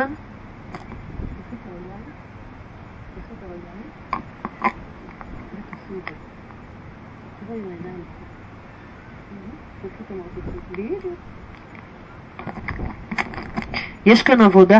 יש 14.06 14.22
כאן 14.22 14.40
עבודה 14.40 14.78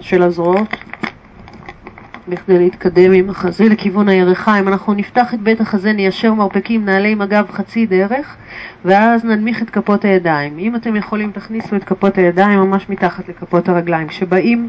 של 0.00 0.22
הזרועות 0.22 0.76
בכדי 2.28 2.58
להתקדם 2.58 3.12
עם 3.12 3.30
החזה 3.30 3.64
לכיוון 3.64 4.08
הירחה. 4.08 4.58
אם 4.58 4.68
אנחנו 4.68 4.94
נפתח 4.94 5.34
את 5.34 5.40
בית 5.40 5.60
החזה, 5.60 5.92
ניישר 5.92 6.34
מרפקים, 6.34 6.84
נעלה 6.84 7.08
עם 7.08 7.22
הגב 7.22 7.46
חצי 7.50 7.86
דרך, 7.86 8.36
ואז 8.84 9.24
ננמיך 9.24 9.62
את 9.62 9.70
כפות 9.70 10.04
הידיים. 10.04 10.58
אם 10.58 10.76
אתם 10.76 10.96
יכולים, 10.96 11.32
תכניסו 11.32 11.76
את 11.76 11.84
כפות 11.84 12.18
הידיים 12.18 12.58
ממש 12.58 12.88
מתחת 12.88 13.28
לכפות 13.28 13.68
הרגליים, 13.68 14.08
כשבאים 14.08 14.68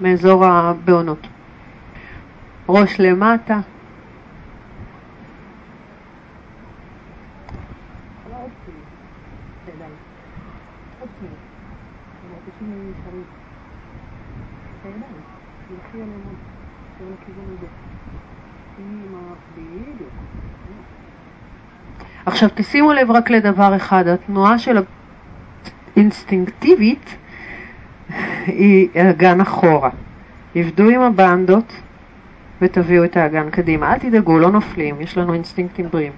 מאזור 0.00 0.46
הבעונות. 0.46 1.26
ראש 2.68 3.00
למטה, 3.00 3.60
עכשיו 22.26 22.48
תשימו 22.54 22.92
לב 22.92 23.10
רק 23.10 23.30
לדבר 23.30 23.76
אחד, 23.76 24.08
התנועה 24.08 24.58
של 24.58 24.78
האינסטינקטיבית 25.96 27.16
היא 28.46 28.88
אגן 29.10 29.40
אחורה. 29.40 29.90
עבדו 30.54 30.88
עם 30.88 31.00
הבנדות 31.00 31.72
ותביאו 32.62 33.04
את 33.04 33.16
האגן 33.16 33.50
קדימה. 33.50 33.92
אל 33.92 33.98
תדאגו, 33.98 34.38
לא 34.38 34.50
נופלים, 34.50 35.00
יש 35.00 35.18
לנו 35.18 35.34
אינסטינקטים 35.34 35.86
בריאים. 35.92 36.12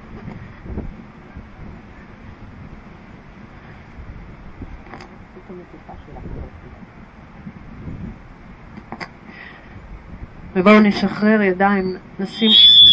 ובואו 10.56 10.80
נשחרר 10.80 11.42
ידיים, 11.42 11.96
נשים 12.20 12.50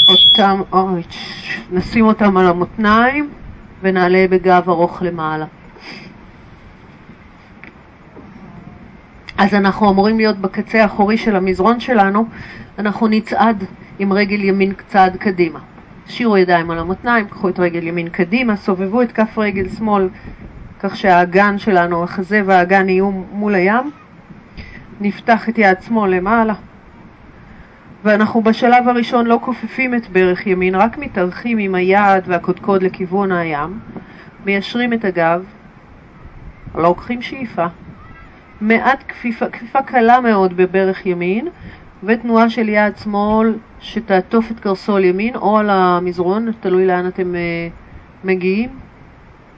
אותם, 0.10 0.62
אוי, 0.74 1.02
נשים 1.72 2.06
אותם 2.06 2.38
על 2.38 2.48
המותניים 2.48 3.30
ונעלה 3.82 4.26
בגב 4.30 4.69
ארוך 4.69 5.02
למעלה. 5.02 5.45
אז 9.38 9.54
אנחנו 9.54 9.89
אמורים 9.89 10.17
להיות 10.17 10.38
בקצה 10.38 10.82
האחורי 10.82 11.17
של 11.17 11.36
המזרון 11.36 11.80
שלנו, 11.80 12.26
אנחנו 12.80 13.08
נצעד 13.08 13.63
עם 14.00 14.13
רגל 14.13 14.43
ימין 14.43 14.74
צעד 14.88 15.17
קדימה. 15.17 15.60
שירו 16.08 16.38
ידיים 16.38 16.72
על 16.72 16.80
המותניים, 16.80 17.28
קחו 17.28 17.50
את 17.50 17.60
רגל 17.60 17.88
ימין 17.88 18.10
קדימה, 18.10 18.56
סובבו 18.56 19.02
את 19.02 19.12
כף 19.12 19.38
רגל 19.38 19.69
שמאל 19.69 20.10
כך 20.80 20.98
שהאגן 20.98 21.58
שלנו, 21.58 22.04
החזה 22.04 22.41
והאגן 22.45 22.89
יהיו 22.89 23.12
מול 23.12 23.56
הים. 23.56 23.91
נפתח 25.02 25.50
את 25.50 25.58
יד 25.58 25.82
שמאל 25.82 26.15
למעלה. 26.15 26.54
ואנחנו 28.04 28.42
בשלב 28.42 28.88
הראשון 28.88 29.28
לא 29.28 29.40
כופפים 29.42 29.96
את 29.96 30.10
ברך 30.10 30.48
ימין, 30.48 30.76
רק 30.76 30.98
מתארחים 30.98 31.58
עם 31.58 31.76
היד 31.76 32.24
והקודקוד 32.28 32.84
לכיוון 32.84 33.32
הים, 33.32 33.80
מיישרים 34.46 34.94
את 34.94 35.06
הגב, 35.06 35.46
לא 36.76 36.84
לוקחים 36.84 37.22
שאיפה, 37.22 37.66
מעט 38.62 39.04
כפיפה, 39.08 39.50
כפיפה 39.50 39.82
קלה 39.82 40.20
מאוד 40.20 40.58
בברך 40.58 41.06
ימין, 41.06 41.48
ותנועה 42.04 42.50
של 42.50 42.70
יד 42.70 42.98
שמאל 42.98 43.54
שתעטוף 43.80 44.52
את 44.52 44.60
קרסול 44.60 45.04
ימין 45.04 45.36
או 45.36 45.58
על 45.58 45.70
המזרון, 45.70 46.52
תלוי 46.60 46.86
לאן 46.86 47.08
אתם 47.08 47.34
uh, 47.34 48.28
מגיעים. 48.28 48.70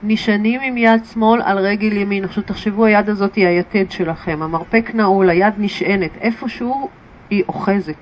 נשענים 0.02 0.60
עם 0.60 0.76
יד 0.76 1.04
שמאל 1.12 1.42
על 1.42 1.58
רגל 1.58 1.92
ימין. 1.92 2.24
עכשיו 2.24 2.42
תחשבו, 2.42 2.84
היד 2.84 3.08
הזאת 3.08 3.34
היא 3.34 3.46
היתד 3.46 3.90
שלכם, 3.90 4.42
המרפק 4.42 4.90
נעול, 4.94 5.30
היד 5.30 5.54
נשענת, 5.58 6.10
איפשהו 6.20 6.88
היא 7.30 7.44
אוחזת. 7.48 7.96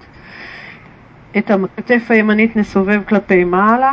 את 1.38 1.50
הכתף 1.50 2.06
הימנית 2.08 2.56
נסובב 2.56 3.02
כלפי 3.08 3.44
מעלה, 3.44 3.92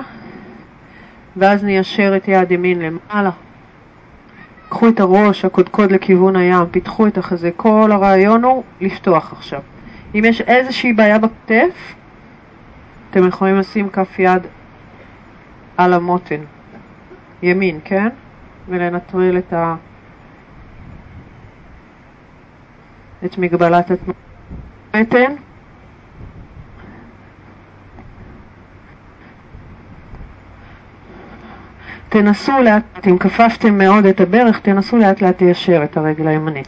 ואז 1.36 1.64
ניישר 1.64 2.14
את 2.18 2.28
יד 2.28 2.52
ימין 2.52 2.80
למעלה. 2.80 3.32
קחו 4.70 4.90
את 4.90 5.00
הראש, 5.00 5.46
הקודקוד 5.46 5.92
לכיוון 5.92 6.36
הים, 6.36 6.66
פיתחו 6.72 7.08
את 7.08 7.18
החזה. 7.18 7.50
כל 7.56 7.92
הרעיון 7.92 8.44
הוא 8.44 8.64
לפתוח 8.82 9.34
עכשיו. 9.34 9.62
אם 10.16 10.26
יש 10.26 10.42
איזושהי 10.42 10.94
בעיה 10.94 11.20
בכתף, 11.20 11.96
אתם 13.12 13.28
יכולים 13.28 13.58
לשים 13.58 13.90
כף 13.90 14.20
יד 14.20 14.42
על 15.78 15.94
המותן, 15.94 16.42
ימין, 17.44 17.80
כן? 17.86 18.08
ולנטרל 18.68 19.38
את, 19.38 19.54
ה... 19.54 19.76
את 23.26 23.38
מגבלת 23.38 23.92
המתן. 24.94 25.34
תנסו 32.10 32.62
לאט, 32.62 33.08
אם 33.08 33.18
כפפתם 33.18 33.78
מאוד 33.78 34.06
את 34.06 34.22
הברך, 34.22 34.60
תנסו 34.60 34.98
לאט 34.98 35.22
לאט 35.22 35.42
ליישר 35.42 35.84
את 35.84 35.98
הרגל 35.98 36.28
הימנית. 36.28 36.68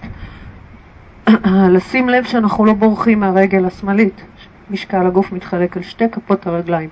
לשים 1.75 2.09
לב 2.09 2.23
שאנחנו 2.23 2.65
לא 2.65 2.73
בורחים 2.73 3.19
מהרגל 3.19 3.65
השמאלית. 3.65 4.21
משקל 4.69 5.07
הגוף 5.07 5.31
מתחלק 5.31 5.77
על 5.77 5.83
שתי 5.83 6.09
כפות 6.11 6.47
הרגליים. 6.47 6.89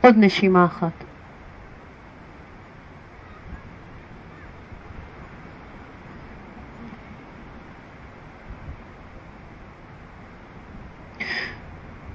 עוד 0.00 0.14
נשימה 0.18 0.64
אחת. 0.64 1.09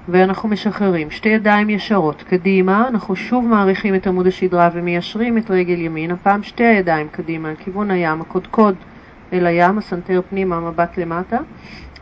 ואנחנו 0.10 0.50
משחררים. 0.50 1.12
שתי 1.12 1.30
ידיים 1.30 1.70
ישרות. 1.70 2.24
קדימה, 2.24 2.88
אנחנו 2.88 3.15
שוב 3.15 3.48
מעריכים 3.48 3.96
את 3.96 4.08
עמוד 4.08 4.28
השדרה 4.28 4.70
ומיישרים 4.74 5.38
את 5.38 5.52
רגל 5.52 5.80
ימין, 5.80 6.12
הפעם 6.12 6.44
שתי 6.44 6.63
הידיים 6.63 7.08
קדימה, 7.12 7.52
לכיוון 7.52 7.91
הים, 7.91 8.22
הקודקוד 8.22 8.76
אל 9.34 9.46
הים, 9.46 9.78
הסנטר 9.78 10.22
פנימה, 10.30 10.60
מבט 10.60 10.98
למטה, 10.98 11.38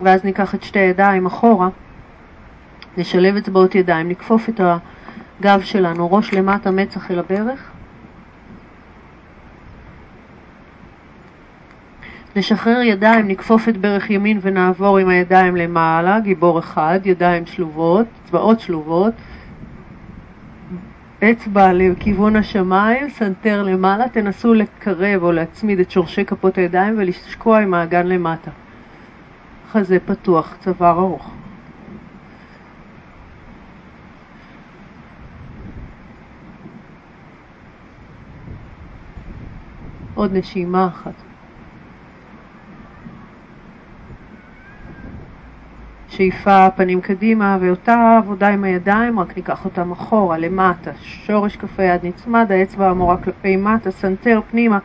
ואז 0.01 0.23
ניקח 0.23 0.55
את 0.55 0.63
שתי 0.63 0.79
הידיים 0.79 1.25
אחורה, 1.25 1.69
נשלב 2.97 3.35
אצבעות 3.35 3.75
ידיים, 3.75 4.09
נכפוף 4.09 4.49
את 4.49 4.61
הגב 5.39 5.61
שלנו, 5.61 6.11
ראש 6.13 6.33
למטה, 6.33 6.71
מצח 6.71 7.11
אל 7.11 7.19
הברך, 7.19 7.71
נשחרר 12.35 12.81
ידיים, 12.81 13.27
נכפוף 13.27 13.69
את 13.69 13.77
ברך 13.77 14.09
ימין 14.09 14.39
ונעבור 14.41 14.97
עם 14.97 15.09
הידיים 15.09 15.55
למעלה, 15.55 16.19
גיבור 16.19 16.59
אחד, 16.59 16.99
ידיים 17.05 17.45
שלובות, 17.45 18.05
אצבעות 18.25 18.59
שלובות, 18.59 19.13
אצבע 21.23 21.73
לכיוון 21.73 22.35
השמיים, 22.35 23.09
סנטר 23.09 23.63
למעלה, 23.63 24.09
תנסו 24.09 24.53
לקרב 24.53 25.23
או 25.23 25.31
להצמיד 25.31 25.79
את 25.79 25.91
שורשי 25.91 26.25
כפות 26.25 26.57
הידיים 26.57 26.95
ולשקוע 26.97 27.59
עם 27.59 27.73
האגן 27.73 28.07
למטה. 28.07 28.51
חזה 29.71 29.97
פתוח, 30.05 30.55
צוואר 30.59 30.99
ארוך. 30.99 31.31
עוד 40.13 40.33
נשימה 40.33 40.87
אחת. 40.87 41.32
שאיפה 46.17 46.69
פנים 46.75 47.01
קדימה, 47.01 47.57
ואותה 47.61 48.17
עבודה 48.17 48.47
עם 48.47 48.63
הידיים, 48.63 49.19
רק 49.19 49.37
ניקח 49.37 49.65
אותם 49.65 49.91
אחורה, 49.91 50.37
למטה, 50.37 50.91
שורש 51.01 51.55
כף 51.55 51.79
היד 51.79 52.05
נצמד, 52.05 52.51
האצבע 52.51 52.89
המורה 52.89 53.17
כלפי 53.17 53.55
מטה, 53.55 53.91
סנטר 53.91 54.41
פנימה. 54.51 54.79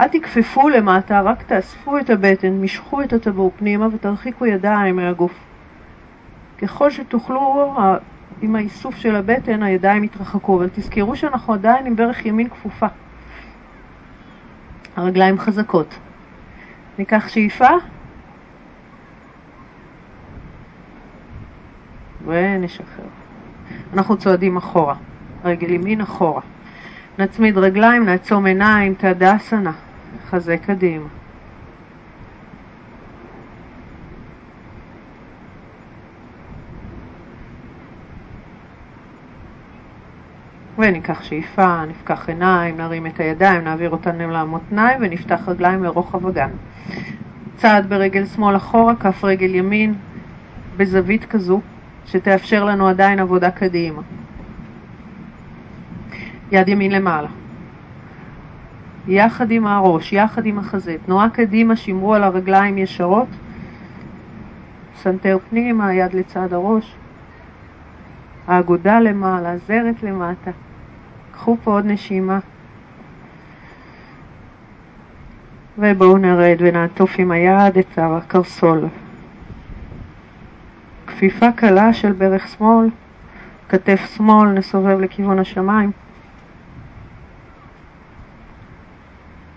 אל 0.00 0.08
תכפפו 0.08 0.68
למטה, 0.68 1.20
רק 1.20 1.42
תאספו 1.42 1.98
את 1.98 2.10
הבטן, 2.10 2.60
משכו 2.60 3.02
את 3.02 3.12
הטבור 3.12 3.52
פנימה 3.58 3.88
ותרחיקו 3.92 4.46
ידיים 4.46 4.96
מהגוף. 4.96 5.34
ככל 6.58 6.90
שתוכלו, 6.90 7.74
עם 8.42 8.56
האיסוף 8.56 8.96
של 8.96 9.16
הבטן, 9.16 9.62
הידיים 9.62 10.04
יתרחקו, 10.04 10.56
אבל 10.56 10.68
תזכרו 10.74 11.16
שאנחנו 11.16 11.54
עדיין 11.54 11.86
עם 11.86 11.96
ברך 11.96 12.26
ימין 12.26 12.48
כפופה. 12.48 12.86
הרגליים 14.96 15.38
חזקות. 15.38 15.98
ניקח 16.98 17.28
שאיפה, 17.28 17.68
ונשחרר. 22.26 23.06
אנחנו 23.92 24.16
צועדים 24.16 24.56
אחורה, 24.56 24.94
רגל 25.44 25.70
ימין 25.70 26.00
אחורה. 26.00 26.40
נצמיד 27.18 27.58
רגליים, 27.58 28.04
נעצום 28.04 28.46
עיניים, 28.46 28.94
תדסנה, 28.94 29.72
חזה 30.30 30.56
קדימה. 30.56 31.08
וניקח 40.78 41.22
שאיפה, 41.22 41.84
נפקח 41.84 42.28
עיניים, 42.28 42.76
נרים 42.76 43.06
את 43.06 43.20
הידיים, 43.20 43.64
נעביר 43.64 43.90
אותן 43.90 44.18
למותניים 44.18 44.98
ונפתח 45.00 45.40
רגליים 45.48 45.84
לרוחב 45.84 46.26
הגן. 46.26 46.50
צעד 47.56 47.88
ברגל 47.88 48.26
שמאל 48.26 48.56
אחורה, 48.56 48.96
כף 48.96 49.24
רגל 49.24 49.54
ימין 49.54 49.94
בזווית 50.76 51.24
כזו, 51.24 51.60
שתאפשר 52.06 52.64
לנו 52.64 52.88
עדיין 52.88 53.18
עבודה 53.18 53.50
קדימה. 53.50 54.02
יד 56.52 56.68
ימין 56.68 56.92
למעלה. 56.92 57.28
יחד 59.08 59.50
עם 59.50 59.66
הראש, 59.66 60.12
יחד 60.12 60.46
עם 60.46 60.58
החזה. 60.58 60.96
תנועה 61.06 61.30
קדימה, 61.30 61.76
שמרו 61.76 62.14
על 62.14 62.22
הרגליים 62.22 62.78
ישרות. 62.78 63.28
סנטר 64.96 65.38
פנימה, 65.50 65.94
יד 65.94 66.14
לצד 66.14 66.52
הראש. 66.52 66.96
האגודל 68.46 69.00
למעלה, 69.00 69.56
זרת 69.58 70.02
למטה. 70.02 70.50
קחו 71.32 71.56
פה 71.64 71.72
עוד 71.72 71.86
נשימה. 71.86 72.38
ובואו 75.78 76.18
נרד 76.18 76.56
ונעטוף 76.58 77.14
עם 77.18 77.30
היד 77.30 77.78
את 77.78 77.98
הקרסול. 77.98 78.84
כפיפה 81.24 81.52
קלה 81.52 81.92
של 81.92 82.12
ברך 82.12 82.48
שמאל, 82.48 82.88
כתף 83.68 84.14
שמאל, 84.16 84.48
נסובב 84.48 85.00
לכיוון 85.00 85.38
השמיים. 85.38 85.90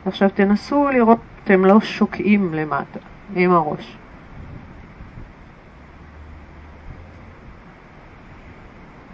עכשיו 0.05 0.29
תנסו 0.29 0.89
לראות 0.89 1.19
אתם 1.43 1.65
לא 1.65 1.79
שוקעים 1.79 2.53
למטה 2.53 2.99
עם 3.35 3.51
הראש. 3.51 3.97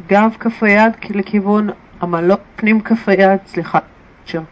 גב 0.07 0.35
כף 0.39 0.63
היד 0.63 0.93
לכיוון 1.09 1.69
עמלות 2.01 2.41
פנים 2.55 2.81
כף 2.81 3.09
היד, 3.09 3.39
סליחה, 3.45 3.79
שם. 4.25 4.43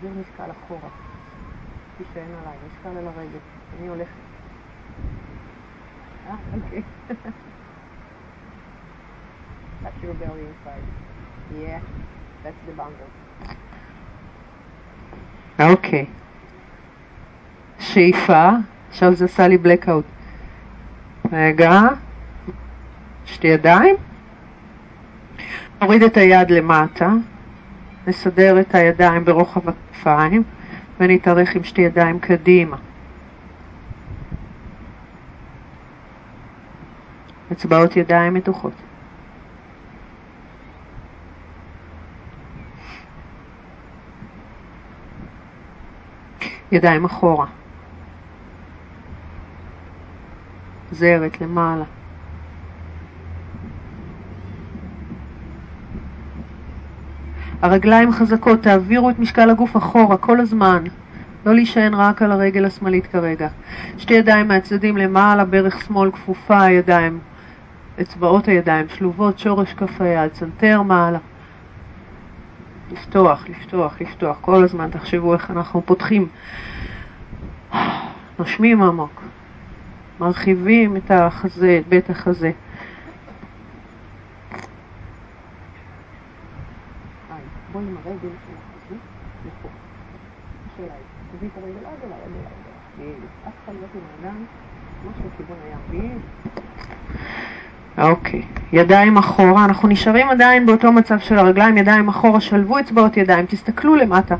תעביר 0.00 0.18
משקל 0.20 0.50
אחורה. 0.50 0.88
תישען 1.98 2.30
עליי, 2.42 2.56
משקל 2.66 2.88
על 2.98 3.06
הרגל. 3.08 3.38
אני 3.78 3.88
הולכת. 3.88 4.10
אה, 6.28 6.34
אוקיי. 6.54 6.82
Touch 9.82 10.02
your 10.02 10.14
belly 10.20 10.44
inside. 10.50 10.84
Yeah, 11.52 11.80
that's 12.44 12.60
the 12.68 12.74
bundle. 12.80 13.10
אוקיי. 15.72 16.06
שאיפה, 17.78 18.50
עכשיו 18.88 19.14
זה 19.14 19.24
עשה 19.24 19.48
לי 19.48 19.58
blackout. 19.64 20.06
רגע, 21.32 21.80
שתי 23.24 23.46
ידיים. 23.46 23.96
נוריד 25.80 26.02
את 26.02 26.16
היד 26.16 26.50
למטה. 26.50 27.12
נסדר 28.08 28.60
את 28.60 28.74
הידיים 28.74 29.24
ברוחב 29.24 29.68
הכתפיים 29.68 30.42
ונתארך 31.00 31.56
עם 31.56 31.64
שתי 31.64 31.80
ידיים 31.80 32.20
קדימה. 32.20 32.76
אצבעות 37.52 37.96
ידיים 37.96 38.34
מתוחות. 38.34 38.72
ידיים 46.72 47.04
אחורה. 47.04 47.46
זרת 50.92 51.40
למעלה. 51.40 51.84
הרגליים 57.62 58.12
חזקות, 58.12 58.62
תעבירו 58.62 59.10
את 59.10 59.18
משקל 59.18 59.50
הגוף 59.50 59.76
אחורה 59.76 60.16
כל 60.16 60.40
הזמן. 60.40 60.84
לא 61.46 61.54
להישען 61.54 61.94
רק 61.94 62.22
על 62.22 62.32
הרגל 62.32 62.64
השמאלית 62.64 63.06
כרגע. 63.06 63.48
שתי 63.98 64.14
ידיים 64.14 64.48
מהצדדים 64.48 64.96
למעלה, 64.96 65.44
ברך 65.44 65.84
שמאל 65.84 66.10
כפופה, 66.10 66.70
ידיים 66.70 67.18
אצבעות 68.00 68.48
הידיים 68.48 68.86
שלובות, 68.88 69.38
שורש 69.38 69.74
כף 69.74 70.00
היד, 70.00 70.32
צנתר 70.32 70.82
מעלה. 70.82 71.18
לפתוח, 72.92 73.44
לפתוח, 73.48 74.00
לפתוח. 74.00 74.38
כל 74.40 74.64
הזמן 74.64 74.90
תחשבו 74.90 75.32
איך 75.32 75.50
אנחנו 75.50 75.82
פותחים. 75.86 76.28
נושמים 78.38 78.82
עמוק. 78.82 79.22
מרחיבים 80.20 80.96
את 80.96 81.10
החזה, 81.10 81.78
את 81.80 81.88
בית 81.88 82.10
החזה. 82.10 82.50
בואי 87.72 87.84
עם 87.84 87.96
הרגל 88.04 88.18
של 88.20 88.52
החזה 88.56 88.96
לפה. 89.46 89.68
השאלה 90.66 90.92
היא, 90.94 91.36
תביאי 91.36 91.50
את 91.52 91.62
הרגל 91.62 91.86
עד 91.86 92.04
אליי, 92.04 92.18
עד 92.24 92.32
אליי. 92.98 93.12
אף 93.48 93.52
אחד 93.64 93.72
לא 93.72 93.86
עם 93.94 94.00
הידיים, 94.16 94.46
ממש 95.04 95.16
לכיוון 95.26 95.56
הים. 95.92 96.20
אוקיי, 97.98 98.42
ידיים 98.72 99.16
אחורה, 99.16 99.64
אנחנו 99.64 99.88
נשארים 99.88 100.28
עדיין 100.28 100.66
באותו 100.66 100.92
מצב 100.92 101.18
של 101.18 101.38
הרגליים, 101.38 101.76
ידיים 101.76 102.08
אחורה, 102.08 102.40
שלבו 102.40 102.78
אצבעות 102.78 103.16
ידיים, 103.16 103.46
תסתכלו 103.46 103.96
למטה, 103.96 104.34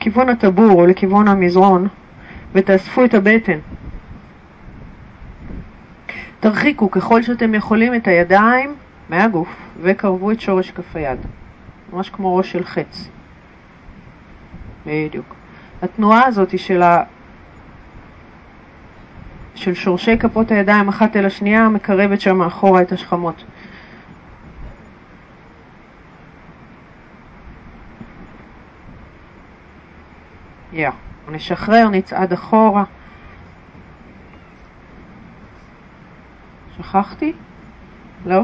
כיוון 0.00 0.28
הטבור 0.28 0.80
או 0.80 0.86
לכיוון 0.86 1.28
המזרון, 1.28 1.88
ותאספו 2.52 3.04
את 3.04 3.14
הבטן. 3.14 3.58
תרחיקו 6.40 6.90
ככל 6.90 7.22
שאתם 7.22 7.54
יכולים 7.54 7.94
את 7.94 8.08
הידיים 8.08 8.74
מהגוף 9.10 9.48
וקרבו 9.82 10.30
את 10.30 10.40
שורש 10.40 10.70
כף 10.70 10.96
היד, 10.96 11.18
ממש 11.92 12.10
כמו 12.10 12.36
ראש 12.36 12.52
של 12.52 12.64
חץ. 12.64 13.08
בדיוק. 14.86 15.34
התנועה 15.82 16.26
הזאת 16.26 16.58
של, 16.58 16.82
ה... 16.82 17.02
של 19.54 19.74
שורשי 19.74 20.18
כפות 20.18 20.50
הידיים 20.50 20.88
אחת 20.88 21.16
אל 21.16 21.26
השנייה 21.26 21.68
מקרבת 21.68 22.20
שם 22.20 22.36
מאחורה 22.36 22.82
את 22.82 22.92
השכמות. 22.92 23.44
יא. 30.72 30.88
Yeah. 30.88 30.92
נשחרר, 31.28 31.88
נצעד 31.88 32.32
אחורה. 32.32 32.84
שכחתי? 36.76 37.32
לא? 38.26 38.42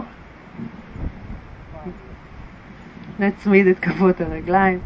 נצמיד 3.18 3.66
את 3.66 3.78
כפות 3.78 4.20
הרגליים. 4.20 4.78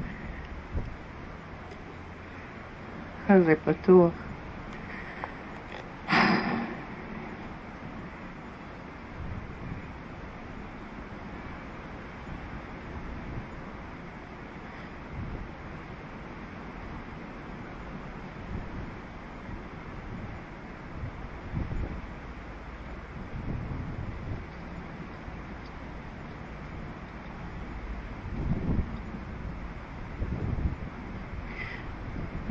חזה 3.28 3.54
פתוח. 3.64 4.31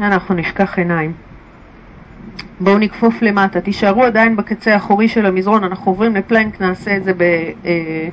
אנחנו 0.08 0.36
נשכח 0.36 0.78
עיניים. 0.78 1.14
בואו 2.60 2.78
נכפוף 2.78 3.22
למטה, 3.22 3.62
תישארו 3.62 4.04
עדיין 4.04 4.36
בקצה 4.36 4.74
האחורי 4.74 5.08
של 5.08 5.26
המזרון, 5.26 5.64
אנחנו 5.64 5.92
עוברים 5.92 6.16
לפלנק, 6.16 6.62
נעשה 6.62 6.98
את 6.98 7.04
זה 7.04 7.14
ב, 7.14 7.22
אה, 7.22 8.10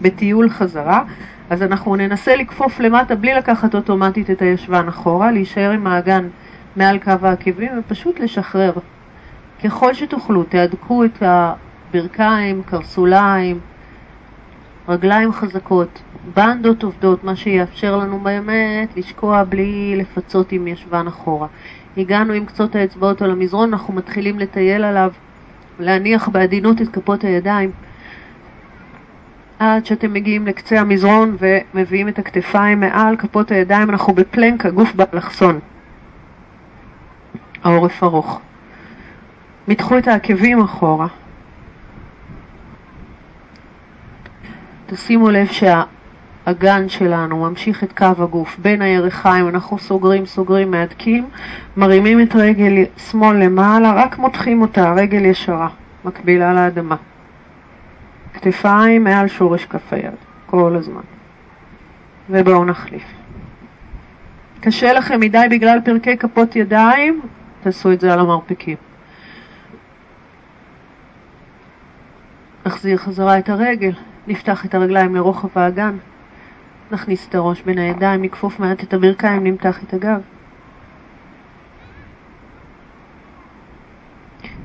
בטיול 0.00 0.50
חזרה. 0.50 1.04
אז 1.50 1.62
אנחנו 1.62 1.96
ננסה 1.96 2.36
לכפוף 2.36 2.80
למטה 2.80 3.14
בלי 3.14 3.34
לקחת 3.34 3.74
אוטומטית 3.74 4.30
את 4.30 4.42
הישבן 4.42 4.88
אחורה, 4.88 5.30
להישאר 5.30 5.70
עם 5.70 5.86
האגן 5.86 6.28
מעל 6.76 6.98
קו 6.98 7.12
העקבים 7.22 7.72
ופשוט 7.78 8.20
לשחרר. 8.20 8.72
ככל 9.64 9.94
שתוכלו, 9.94 10.42
תהדקו 10.42 11.04
את 11.04 11.22
הברכיים, 11.22 12.62
קרסוליים, 12.62 13.60
רגליים 14.88 15.32
חזקות, 15.32 16.02
בנדות 16.36 16.82
עובדות, 16.82 17.24
מה 17.24 17.36
שיאפשר 17.36 17.96
לנו 17.96 18.18
באמת 18.18 18.96
לשקוע 18.96 19.44
בלי 19.44 19.96
לפצות 19.96 20.52
עם 20.52 20.66
ישבן 20.66 21.06
אחורה. 21.06 21.46
הגענו 21.96 22.32
עם 22.32 22.46
קצות 22.46 22.76
האצבעות 22.76 23.22
על 23.22 23.30
המזרון, 23.30 23.72
אנחנו 23.72 23.94
מתחילים 23.94 24.38
לטייל 24.38 24.84
עליו, 24.84 25.12
להניח 25.78 26.28
בעדינות 26.28 26.82
את 26.82 26.88
כפות 26.88 27.24
הידיים. 27.24 27.70
עד 29.58 29.86
שאתם 29.86 30.12
מגיעים 30.12 30.46
לקצה 30.46 30.80
המזרון 30.80 31.36
ומביאים 31.38 32.08
את 32.08 32.18
הכתפיים 32.18 32.80
מעל 32.80 33.16
כפות 33.16 33.50
הידיים, 33.50 33.90
אנחנו 33.90 34.12
בפלנק, 34.12 34.66
הגוף 34.66 34.94
באלכסון. 34.94 35.58
העורף 37.64 38.02
ארוך. 38.02 38.40
מתחו 39.68 39.98
את 39.98 40.08
העקבים 40.08 40.60
אחורה. 40.60 41.06
תשימו 44.86 45.30
לב 45.30 45.46
שהאגן 45.46 46.88
שלנו 46.88 47.36
ממשיך 47.36 47.84
את 47.84 47.92
קו 47.98 48.22
הגוף 48.24 48.58
בין 48.58 48.82
הירכיים, 48.82 49.48
אנחנו 49.48 49.78
סוגרים, 49.78 50.26
סוגרים, 50.26 50.70
מהדקים, 50.70 51.28
מרימים 51.76 52.20
את 52.20 52.34
רגל 52.34 52.84
שמאל 52.96 53.36
למעלה, 53.36 53.92
רק 53.92 54.18
מותחים 54.18 54.62
אותה, 54.62 54.92
רגל 54.92 55.24
ישרה, 55.24 55.68
מקבילה 56.04 56.54
לאדמה. 56.54 56.96
כתפיים 58.34 59.04
מעל 59.04 59.28
שורש 59.28 59.64
כף 59.64 59.92
היד, 59.92 60.14
כל 60.46 60.76
הזמן. 60.76 61.02
ובואו 62.30 62.64
נחליף. 62.64 63.04
קשה 64.60 64.92
לכם 64.92 65.20
מדי 65.20 65.46
בגלל 65.50 65.78
פרקי 65.84 66.16
כפות 66.16 66.56
ידיים, 66.56 67.20
תעשו 67.62 67.92
את 67.92 68.00
זה 68.00 68.12
על 68.12 68.20
המרפקים. 68.20 68.76
נחזיר 72.66 72.96
חזרה 72.96 73.38
את 73.38 73.48
הרגל. 73.48 73.92
נפתח 74.28 74.66
את 74.66 74.74
הרגליים 74.74 75.14
לרוחב 75.14 75.48
האגן, 75.54 75.96
נכניס 76.90 77.28
את 77.28 77.34
הראש 77.34 77.62
בין 77.62 77.78
הידיים, 77.78 78.22
נכפוף 78.22 78.60
מעט 78.60 78.82
את 78.82 78.94
הברכיים, 78.94 79.44
נמתח 79.44 79.82
את 79.82 79.94
הגב. 79.94 80.20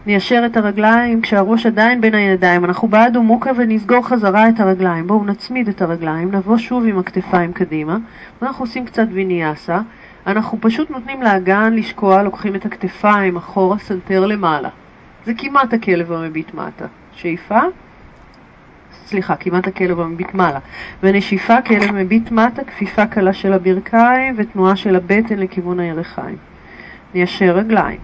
ניישר 0.05 0.43
את 0.45 0.57
הרגליים 0.57 1.21
כשהראש 1.21 1.65
עדיין 1.65 2.01
בין 2.01 2.15
הידיים, 2.15 2.65
אנחנו 2.65 2.87
באדהו 2.88 3.17
מוקהה 3.17 3.51
ונסגור 3.55 4.07
חזרה 4.07 4.49
את 4.49 4.59
הרגליים. 4.59 5.07
בואו 5.07 5.25
נצמיד 5.25 5.67
את 5.67 5.81
הרגליים, 5.81 6.35
נבוא 6.35 6.57
שוב 6.57 6.83
עם 6.87 6.99
הכתפיים 6.99 7.53
קדימה, 7.53 7.97
ואנחנו 8.41 8.65
עושים 8.65 8.85
קצת 8.85 9.07
ויניאסה. 9.11 9.79
אנחנו 10.27 10.57
פשוט 10.61 10.89
נותנים 10.89 11.21
לאגן 11.21 11.73
לשקוע, 11.73 12.23
לוקחים 12.23 12.55
את 12.55 12.65
הכתפיים 12.65 13.37
אחורה, 13.37 13.77
סנטר 13.77 14.25
למעלה. 14.25 14.69
זה 15.25 15.33
כמעט 15.37 15.73
הכלב 15.73 16.11
המביט 16.11 16.53
מטה. 16.53 16.85
שאיפה 17.11 17.59
סליחה, 19.09 19.35
כמעט 19.35 19.67
הכלב 19.67 19.99
המביט 19.99 20.33
מעלה. 20.33 20.59
ונשיפה, 21.03 21.61
כלב 21.61 21.91
מביט 21.91 22.31
מטה, 22.31 22.63
כפיפה 22.63 23.05
קלה 23.05 23.33
של 23.33 23.53
הברכיים 23.53 24.35
ותנועה 24.37 24.75
של 24.75 24.95
הבטן 24.95 25.39
לכיוון 25.39 25.79
הירכיים. 25.79 26.37
ניישר 27.13 27.55
רגליים. 27.57 27.99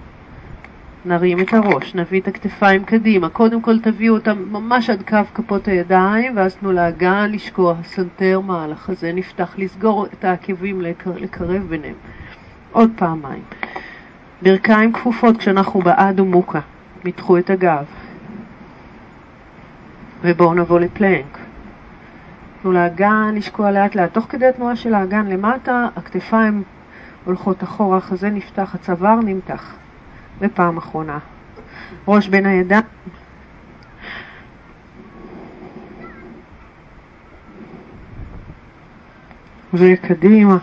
נרים 1.05 1.39
את 1.39 1.53
הראש, 1.53 1.95
נביא 1.95 2.21
את 2.21 2.27
הכתפיים 2.27 2.83
קדימה. 2.83 3.29
קודם 3.29 3.61
כל 3.61 3.79
תביאו 3.79 4.13
אותם 4.13 4.43
ממש 4.51 4.89
עד 4.89 5.03
קו 5.07 5.17
כפות 5.33 5.67
הידיים, 5.67 6.37
ואז 6.37 6.55
תנו 6.55 6.71
לאגן 6.71 7.31
לשקוע, 7.31 7.75
סנטר 7.83 8.39
מעלה, 8.39 8.75
חזה 8.75 9.11
נפתח, 9.13 9.53
לסגור 9.57 10.05
את 10.05 10.25
העקבים, 10.25 10.81
לקרב 10.81 11.65
ביניהם. 11.69 11.95
עוד 12.71 12.91
פעמיים. 12.95 13.43
ברכיים 14.41 14.93
כפופות 14.93 15.37
כשאנחנו 15.37 15.81
בעד 15.81 16.19
ומוקה. 16.19 16.59
מתחו 17.05 17.37
את 17.37 17.49
הגב. 17.49 17.85
ובואו 20.21 20.54
נבוא 20.54 20.80
לפלנק. 20.80 21.38
תנו 22.62 22.71
לאגן 22.71 23.32
לשקוע 23.36 23.71
לאט 23.71 23.95
לאט. 23.95 24.13
תוך 24.13 24.25
כדי 24.30 24.45
התנועה 24.45 24.75
של 24.75 24.93
האגן 24.93 25.28
למטה, 25.28 25.88
הכתפיים 25.95 26.63
הולכות 27.25 27.63
אחורה, 27.63 27.97
החזה 27.97 28.30
נפתח, 28.30 28.75
הצוואר 28.75 29.15
נמתח. 29.15 29.75
ופעם 30.41 30.78
אחרונה. 30.78 31.19
ראש 32.08 32.28
בין 32.28 32.45
הידיים. 32.45 32.84
וקדימה. 39.73 40.58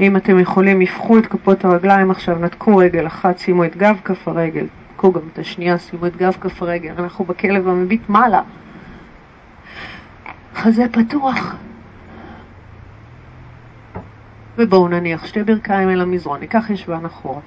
אם 0.00 0.16
אתם 0.16 0.38
יכולים, 0.38 0.82
יפחו 0.82 1.18
את 1.18 1.26
כפות 1.26 1.64
הרגליים 1.64 2.10
עכשיו, 2.10 2.38
נתקו 2.38 2.76
רגל 2.76 3.06
אחת, 3.06 3.38
שימו 3.38 3.64
את 3.64 3.76
גב 3.76 3.96
כף 4.04 4.28
הרגל, 4.28 4.66
תחזקו 5.00 5.20
גם 5.20 5.28
את 5.32 5.38
השנייה, 5.38 5.78
שימו 5.78 6.06
את 6.06 6.16
גב 6.16 6.36
כף 6.40 6.62
רגל, 6.62 6.92
אנחנו 6.98 7.24
בכלב 7.24 7.68
המביט 7.68 8.00
מעלה. 8.08 8.42
חזה 10.54 10.84
פתוח. 10.92 11.56
ובואו 14.58 14.88
נניח 14.88 15.26
שתי 15.26 15.42
ברכיים 15.42 15.90
אל 15.90 16.00
המזרון, 16.00 16.40
ניקח 16.40 16.70
ישבן 16.70 17.04
אחורה. 17.04 17.40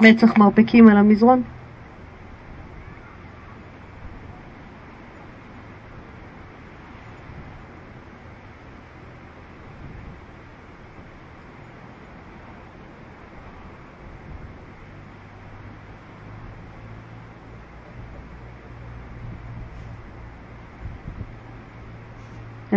מצח 0.00 0.36
מרפקים 0.36 0.88
אל 0.88 0.96
המזרון. 0.96 1.42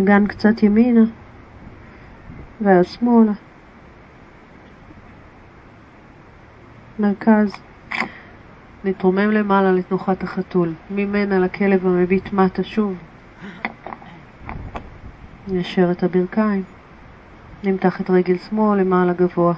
אגן 0.01 0.27
קצת 0.27 0.63
ימינה, 0.63 1.03
ואז 2.61 2.85
שמאלה. 2.85 3.31
מרכז. 6.99 7.53
נתרומם 8.83 9.31
למעלה 9.31 9.71
לתנוחת 9.71 10.23
החתול, 10.23 10.73
ממנה 10.89 11.39
לכלב 11.39 11.85
המביט 11.85 12.33
מטה 12.33 12.63
שוב. 12.63 12.95
ניישר 15.47 15.91
את 15.91 16.03
הברכיים. 16.03 16.63
נמתח 17.63 18.01
את 18.01 18.09
רגל 18.09 18.37
שמאל 18.37 18.79
למעלה 18.79 19.13
גבוה. 19.13 19.53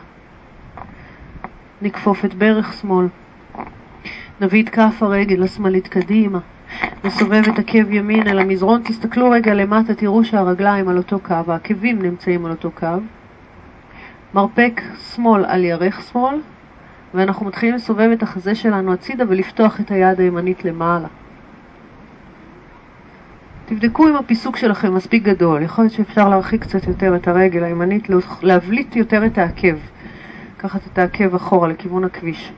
נכפוף 1.82 2.26
את 2.26 2.34
ברך 2.34 2.74
שמאל. 2.74 3.08
נביא 4.42 4.64
את 4.64 4.70
כף 4.70 5.04
הרגל 5.04 5.44
השמאלית 5.44 5.88
קדימה. 5.88 6.40
נסובב 7.04 7.42
את 7.54 7.60
עקב 7.60 7.92
ימין 7.92 8.28
אל 8.28 8.40
המזרון. 8.40 8.82
תסתכלו 8.84 9.30
רגע 9.30 9.54
למטה, 9.54 9.96
תראו 9.96 10.24
שהרגליים 10.24 10.90
על 10.90 10.98
אותו 10.98 11.20
קו, 11.20 11.36
העקבים 11.48 12.02
נמצאים 12.02 12.46
על 12.46 12.52
אותו 12.52 12.72
קו. 12.72 12.88
מרפק 14.34 14.82
שמאל 15.14 15.46
על 15.46 15.64
ירך 15.64 16.02
שמאל, 16.12 16.36
ואנחנו 17.14 17.46
מתחילים 17.46 17.76
לסובב 17.76 18.10
את 18.14 18.24
החזה 18.24 18.56
שלנו 18.56 18.94
הצידה 18.94 19.24
ולפתוח 19.28 19.80
את 19.80 19.92
היד 19.92 20.20
הימנית 20.20 20.66
למעלה. 20.66 21.08
תבדקו 23.66 24.08
אם 24.08 24.16
הפיסוק 24.16 24.58
שלכם 24.58 24.96
מספיק 24.96 25.24
גדול, 25.24 25.62
יכול 25.62 25.84
להיות 25.84 25.94
שאפשר 25.94 26.30
להרחיק 26.30 26.62
קצת 26.62 26.88
יותר 26.88 27.16
את 27.16 27.28
הרגל 27.28 27.64
הימנית, 27.64 28.08
להבליט 28.42 28.96
יותר 28.96 29.26
את 29.26 29.38
העקב, 29.38 29.76
לקחת 30.58 30.82
את 30.94 30.98
העקב 30.98 31.36
אחורה 31.36 31.68
לכיוון 31.68 32.04
הכביש. 32.04 32.52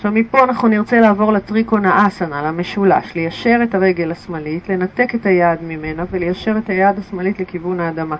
עכשיו 0.00 0.12
מפה 0.12 0.44
אנחנו 0.44 0.68
נרצה 0.68 1.00
לעבור 1.00 1.32
לטריקונה 1.32 2.06
אסנה, 2.06 2.42
למשולש, 2.42 3.14
ליישר 3.14 3.56
את 3.62 3.74
הרגל 3.74 4.10
השמאלית, 4.12 4.68
לנתק 4.68 5.14
את 5.14 5.26
היד 5.26 5.62
ממנה 5.62 6.04
וליישר 6.10 6.58
את 6.58 6.70
היד 6.70 6.98
השמאלית 6.98 7.40
לכיוון 7.40 7.80
האדמה. 7.80 8.16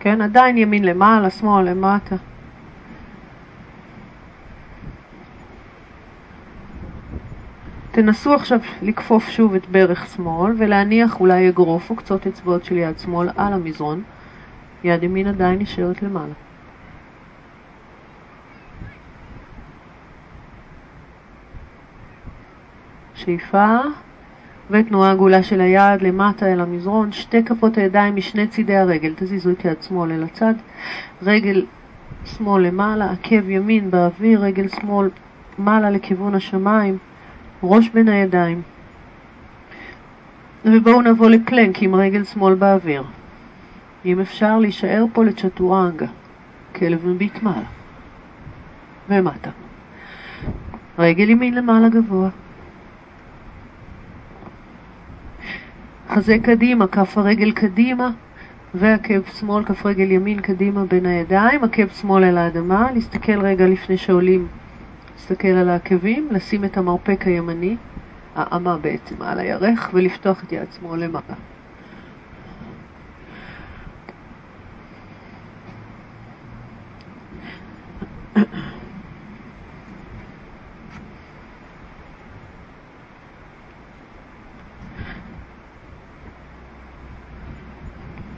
כן, 0.00 0.20
עדיין 0.20 0.58
ימין 0.58 0.84
למעלה, 0.84 1.30
שמאל 1.30 1.70
למטה. 1.70 2.16
תנסו 7.90 8.34
עכשיו 8.34 8.58
לכפוף 8.82 9.28
שוב 9.28 9.54
את 9.54 9.66
ברך 9.66 10.06
שמאל 10.06 10.54
ולהניח 10.58 11.20
אולי 11.20 11.48
אגרוף 11.48 11.90
או 11.90 11.96
קצות 11.96 12.26
אצבעות 12.26 12.64
של 12.64 12.76
יד 12.76 12.98
שמאל 12.98 13.28
על 13.36 13.52
המזרון. 13.52 14.02
יד 14.84 15.02
ימין 15.02 15.26
עדיין 15.26 15.58
נשארת 15.58 16.02
למעלה. 16.02 16.43
שאיפה 23.24 23.76
ותנועה 24.70 25.10
עגולה 25.10 25.42
של 25.42 25.60
היד 25.60 26.02
למטה 26.02 26.52
אל 26.52 26.60
המזרון, 26.60 27.12
שתי 27.12 27.44
כפות 27.44 27.78
הידיים 27.78 28.16
משני 28.16 28.46
צידי 28.46 28.76
הרגל, 28.76 29.12
תזיזו 29.16 29.50
את 29.50 29.64
יד 29.64 29.82
שמאל 29.82 30.12
אל 30.12 30.22
הצד, 30.22 30.54
רגל 31.22 31.66
שמאל 32.24 32.66
למעלה, 32.66 33.10
עקב 33.10 33.48
ימין 33.48 33.90
באוויר, 33.90 34.40
רגל 34.40 34.68
שמאל 34.68 35.08
מעלה 35.58 35.90
לכיוון 35.90 36.34
השמיים, 36.34 36.98
ראש 37.62 37.88
בין 37.88 38.08
הידיים. 38.08 38.62
ובואו 40.64 41.02
נבוא 41.02 41.30
לפלנק 41.30 41.82
עם 41.82 41.94
רגל 41.94 42.24
שמאל 42.24 42.54
באוויר. 42.54 43.02
אם 44.04 44.20
אפשר 44.20 44.58
להישאר 44.58 45.04
פה 45.12 45.24
לצ'טורנגה, 45.24 46.06
כלב 46.76 47.06
מביט 47.06 47.42
מעלה 47.42 47.66
ומטה. 49.08 49.50
רגל 50.98 51.30
ימין 51.30 51.54
למעלה 51.54 51.88
גבוה. 51.88 52.28
חזה 56.14 56.36
קדימה, 56.42 56.86
כף 56.86 57.18
הרגל 57.18 57.52
קדימה, 57.52 58.10
ועקב 58.74 59.20
שמאל, 59.38 59.64
כף 59.64 59.86
רגל 59.86 60.10
ימין 60.10 60.40
קדימה 60.40 60.84
בין 60.84 61.06
הידיים, 61.06 61.64
עקב 61.64 61.88
שמאל 61.88 62.24
אל 62.24 62.38
האדמה, 62.38 62.92
להסתכל 62.94 63.40
רגע 63.40 63.66
לפני 63.66 63.96
שעולים, 63.96 64.46
להסתכל 65.14 65.48
על 65.48 65.68
העקבים, 65.68 66.28
לשים 66.30 66.64
את 66.64 66.76
המרפק 66.76 67.22
הימני, 67.26 67.76
האמה 68.34 68.78
בעצם, 68.78 69.22
על 69.22 69.38
הירך, 69.38 69.90
ולפתוח 69.92 70.44
את 70.44 70.52
יד 70.52 70.72
שמאל 70.80 71.04
למעלה. 71.04 71.34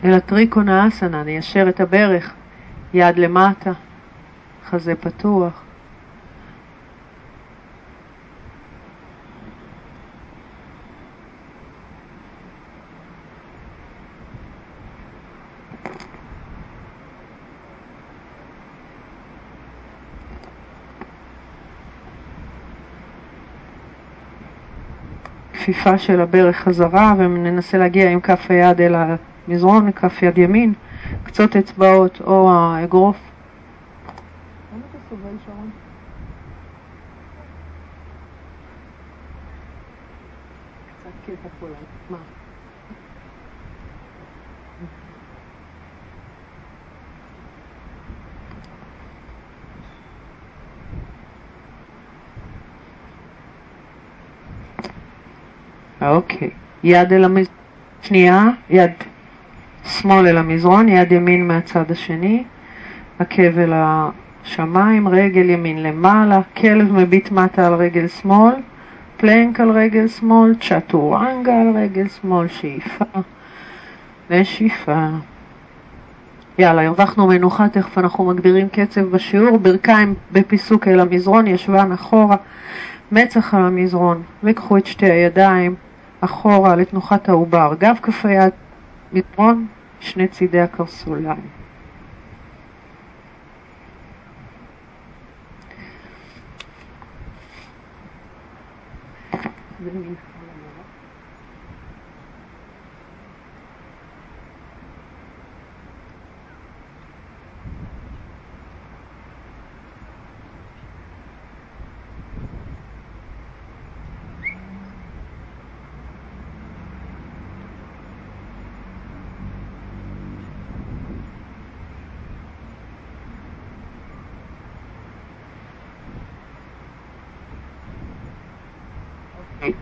אל 0.05 0.15
הטריקונה 0.15 0.89
אסנה, 0.89 1.23
ניישר 1.23 1.69
את 1.69 1.81
הברך, 1.81 2.35
יד 2.95 3.19
למטה, 3.19 3.73
חזה 4.71 4.95
פתוח. 4.95 5.63
כפיפה 25.53 25.99
של 25.99 26.21
הברך 26.21 26.57
חזרה 26.57 27.15
וננסה 27.19 27.79
להגיע 27.79 28.11
עם 28.11 28.21
כף 28.21 28.47
היד 28.49 28.81
אל 28.81 28.95
ה... 28.95 29.17
מזרון 29.49 29.87
מכף 29.87 30.23
יד 30.23 30.39
ימין, 30.39 30.73
קצות 31.25 31.57
אצבעות 31.57 32.21
או 32.21 32.51
האגרוף. 32.53 33.17
למה 34.73 34.83
אתה 34.91 34.99
סובל 35.09 35.37
שרון? 35.47 35.71
קצת 41.01 41.11
קטע 41.27 41.49
פה 41.61 41.67
מה? 42.11 42.19
אוקיי, 56.03 56.51
יד 56.85 57.13
אל 57.13 57.25
המז... 57.25 57.47
שנייה, 58.03 58.45
יד 58.71 58.91
שמאל 59.87 60.27
אל 60.27 60.37
המזרון, 60.37 60.89
יד 60.89 61.13
ימין 61.13 61.49
מהצד 61.49 61.91
השני, 61.91 62.45
עקב 63.19 63.59
אל 63.59 63.73
השמיים, 63.75 65.09
רגל 65.09 65.51
ימין 65.51 65.83
למעלה, 65.83 66.41
כלב 66.57 66.93
מביט 66.93 67.31
מטה 67.31 67.67
על 67.67 67.75
רגל 67.75 68.09
שמאל, 68.09 68.55
פלנק 69.17 69.61
על 69.61 69.71
רגל 69.71 70.09
שמאל, 70.09 70.55
צ'טורנגה 70.61 71.61
על 71.61 71.77
רגל 71.77 72.09
שמאל, 72.09 72.49
שאיפה 72.49 73.05
ושאיפה. 74.31 75.09
יאללה, 76.59 76.87
הרווחנו 76.87 77.27
מנוחה, 77.27 77.69
תכף 77.69 77.99
אנחנו 77.99 78.25
מגדירים 78.25 78.69
קצב 78.69 79.01
בשיעור, 79.01 79.59
ברכיים 79.59 80.15
בפיסוק 80.33 80.89
אל 80.89 81.01
המזרון, 81.01 81.47
ישבן 81.47 81.93
אחורה, 81.93 82.37
מצח 83.13 83.55
על 83.55 83.63
המזרון, 83.63 84.23
וקחו 84.45 84.77
את 84.77 84.87
שתי 84.87 85.11
הידיים 85.11 85.75
אחורה 86.21 86.77
לתנוחת 86.77 87.29
העובר, 87.29 87.75
גב 87.79 87.97
כף 88.03 88.27
היד, 88.27 88.53
מזרון, 89.13 89.67
שני 90.07 90.29
צידי 90.29 90.61
הקרסוליים. 90.61 91.41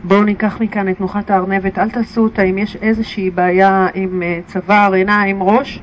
בואו 0.04 0.24
ניקח 0.24 0.60
מכאן 0.60 0.88
את 0.88 0.96
תנוחת 0.96 1.30
הארנבת, 1.30 1.78
אל 1.78 1.90
תעשו 1.90 2.22
אותה 2.22 2.42
אם 2.42 2.58
יש 2.58 2.76
איזושהי 2.76 3.30
בעיה 3.30 3.86
עם 3.94 4.22
אה, 4.22 4.40
צוואר, 4.46 4.92
עיניים, 4.92 5.42
ראש. 5.42 5.80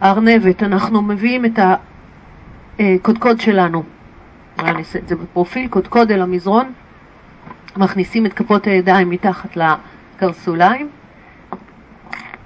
הארנבת, 0.00 0.62
אנחנו 0.62 1.02
מביאים 1.02 1.44
את 1.44 1.58
הקודקוד 2.78 3.40
שלנו. 3.40 3.82
אני 4.58 4.78
אעשה 4.78 4.98
את 4.98 5.08
זה 5.08 5.16
בפרופיל, 5.16 5.68
קודקוד 5.68 6.10
אל 6.10 6.22
המזרון, 6.22 6.72
מכניסים 7.76 8.26
את 8.26 8.32
כפות 8.32 8.66
הידיים 8.66 9.10
מתחת 9.10 9.56
לקרסוליים, 9.56 10.88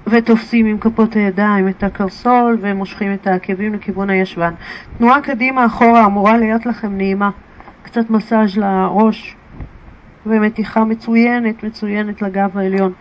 ותופסים 0.07 0.67
עם 0.67 0.79
כפות 0.79 1.15
הידיים 1.15 1.69
את 1.69 1.83
הקרסול 1.83 2.59
ומושכים 2.61 3.15
את 3.15 3.27
העקבים 3.27 3.75
לכיוון 3.75 4.11
הישבן. 4.11 4.55
תנועה 4.99 5.21
קדימה 5.21 5.67
אחורה 5.67 6.07
אמורה 6.07 6.37
להיות 6.37 6.67
לכם 6.67 6.97
נעימה, 6.97 7.31
קצת 7.83 8.11
מסאז' 8.11 8.57
לראש 8.57 9.37
ומתיחה 10.29 10.85
מצוינת, 10.85 11.65
מצוינת 11.65 12.23
לגב 12.23 12.59
העליון. 12.59 12.93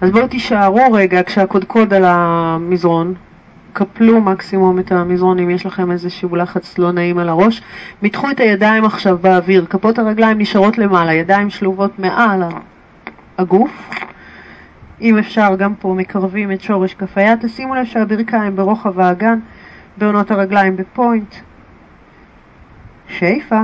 אז 0.00 0.10
בואו 0.10 0.28
תישארו 0.28 0.92
רגע 0.92 1.22
כשהקודקוד 1.22 1.94
על 1.94 2.04
המזרון, 2.06 3.14
קפלו 3.72 4.20
מקסימום 4.20 4.78
את 4.78 4.92
המזרון 4.92 5.38
אם 5.38 5.50
יש 5.50 5.66
לכם 5.66 5.90
איזשהו 5.90 6.36
לחץ 6.36 6.78
לא 6.78 6.92
נעים 6.92 7.18
על 7.18 7.28
הראש. 7.28 7.62
מתחו 8.02 8.30
את 8.30 8.40
הידיים 8.40 8.84
עכשיו 8.84 9.18
באוויר, 9.18 9.66
כפות 9.70 9.98
הרגליים 9.98 10.38
נשארות 10.38 10.78
למעלה, 10.78 11.12
ידיים 11.12 11.50
שלובות 11.50 11.98
מעל 11.98 12.42
הגוף. 13.38 13.90
אם 15.00 15.18
אפשר, 15.18 15.56
גם 15.58 15.74
פה 15.74 15.94
מקרבים 15.96 16.52
את 16.52 16.60
שורש 16.60 16.94
כף 16.94 17.18
היד. 17.18 17.38
תשימו 17.42 17.74
לב 17.74 17.84
שהברכיים 17.84 18.56
ברוחב 18.56 19.00
האגן, 19.00 19.38
בעונות 19.96 20.30
הרגליים 20.30 20.76
בפוינט. 20.76 21.34
שאיפה. 23.08 23.62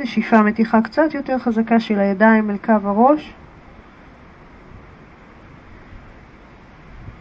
נשיפה 0.00 0.42
מתיחה 0.42 0.80
קצת 0.80 1.14
יותר 1.14 1.38
חזקה 1.38 1.80
של 1.80 1.98
הידיים 1.98 2.50
אל 2.50 2.56
קו 2.56 2.72
הראש. 2.84 3.34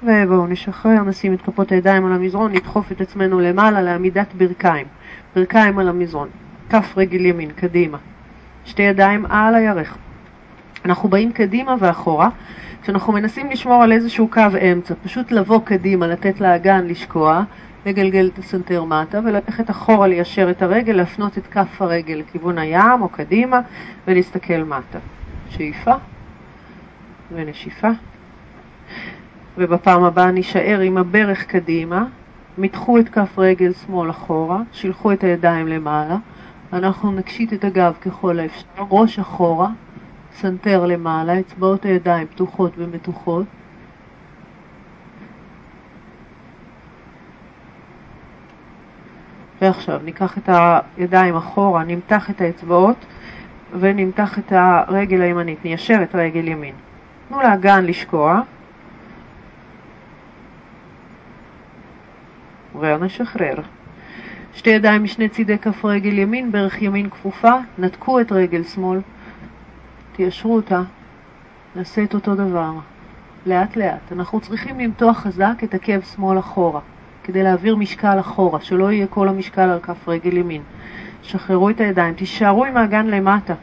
ובואו 0.04 0.48
נשחרר, 0.48 1.04
נשים 1.04 1.34
את 1.34 1.42
כפות 1.42 1.72
הידיים 1.72 2.06
על 2.06 2.14
המזרון, 2.14 2.52
נדחוף 2.52 2.92
את 2.92 3.02
עצמנו 3.02 3.40
למעלה 3.40 3.82
לעמידת 3.82 4.34
ברכיים. 4.34 4.88
ברכיים 5.36 5.80
על 5.80 5.90
המזרון, 5.90 6.30
כף 6.70 6.94
רגל 6.98 7.26
ימין, 7.26 7.52
קדימה. 7.52 7.98
שתי 8.66 8.82
ידיים 8.82 9.26
על 9.26 9.56
הירך. 9.56 9.98
אנחנו 10.86 11.10
באים 11.10 11.32
קדימה 11.32 11.76
ואחורה, 11.80 12.30
כשאנחנו 12.86 13.14
מנסים 13.14 13.52
לשמור 13.52 13.84
על 13.84 13.92
איזשהו 13.92 14.28
קו 14.28 14.42
אמצע, 14.72 14.94
פשוט 15.04 15.32
לבוא 15.32 15.60
קדימה, 15.64 16.08
לתת 16.08 16.42
לאגן 16.42 16.88
לשקוע, 16.88 17.44
לגלגל 17.86 18.30
את 18.34 18.40
הסנטר 18.40 18.84
מטה 18.84 19.20
וללכת 19.26 19.70
אחורה 19.70 20.08
ליישר 20.08 20.50
את 20.50 20.62
הרגל, 20.62 20.94
להפנות 20.94 21.38
את 21.38 21.48
כף 21.48 21.82
הרגל 21.82 22.14
לכיוון 22.14 22.58
הים 22.58 23.02
או 23.02 23.10
קדימה 23.10 23.62
ולהסתכל 24.08 24.64
מטה. 24.64 25.00
שאיפה 25.50 25.94
ונשיפה. 27.32 27.90
ובפעם 29.58 30.04
הבאה 30.04 30.32
נישאר 30.32 30.80
עם 30.80 30.98
הברך 30.98 31.44
קדימה, 31.46 32.06
מתחו 32.58 33.00
את 33.00 33.10
כף 33.10 33.40
רגל 33.40 33.74
שמאל 33.74 34.10
אחורה, 34.10 34.62
שילחו 34.72 35.12
את 35.12 35.24
הידיים 35.24 35.68
למעלה, 35.68 36.18
אנחנו 36.74 37.12
נקשית 37.12 37.54
את 37.54 37.64
הגב 37.64 37.94
ככל 38.02 38.40
האפשר, 38.40 38.66
ראש 38.90 39.20
אחורה, 39.20 39.70
סנטר 40.36 40.86
למעלה, 40.86 41.40
אצבעות 41.40 41.86
הידיים 41.86 42.28
פתוחות 42.28 42.72
ומתוחות. 42.78 43.46
ועכשיו 49.62 50.00
ניקח 50.04 50.38
את 50.38 50.50
הידיים 50.98 51.36
אחורה, 51.36 51.84
נמתח 51.84 52.30
את 52.30 52.42
האצבעות 52.42 53.06
ונמתח 53.80 54.40
את 54.40 54.52
הרגל 54.52 55.22
הימנית, 55.22 55.66
ניישר 55.66 56.00
את 56.04 56.16
רגל 56.16 56.48
ימין. 56.48 56.76
תנו 57.30 57.42
לאגן 57.42 57.86
לשקוע. 57.86 58.42
ונשחרר. 62.80 63.56
שתי 64.54 64.70
ידיים 64.70 65.04
משני 65.04 65.30
צידי 65.30 65.58
כף 65.58 65.86
רגל 65.86 66.18
ימין, 66.18 66.52
ברך 66.52 66.82
ימין 66.82 67.10
כפופה, 67.10 67.52
נתקו 67.78 68.20
את 68.20 68.32
רגל 68.32 68.64
שמאל, 68.64 69.00
תיישרו 70.16 70.56
אותה, 70.56 70.82
נעשה 71.76 72.04
את 72.04 72.14
אותו 72.14 72.36
דבר, 72.36 72.72
לאט 73.46 73.76
לאט. 73.76 74.12
אנחנו 74.12 74.40
צריכים 74.40 74.80
למתוח 74.80 75.18
חזק 75.18 75.64
את 75.64 75.74
עקב 75.74 76.02
שמאל 76.02 76.40
אחורה, 76.40 76.80
כדי 77.24 77.44
להעביר 77.44 77.76
משקל 77.76 78.20
אחורה, 78.20 78.62
שלא 78.62 78.92
יהיה 78.92 79.08
כל 79.08 79.28
המשקל 79.28 79.62
על 79.62 79.80
כף 79.80 80.08
רגל 80.08 80.38
ימין. 80.38 80.62
שחררו 81.24 81.70
את 81.70 81.82
הידיים, 81.82 82.14
תישארו 82.14 82.66
עם 82.66 82.78
האגן 82.78 83.08
למטה. 83.08 83.54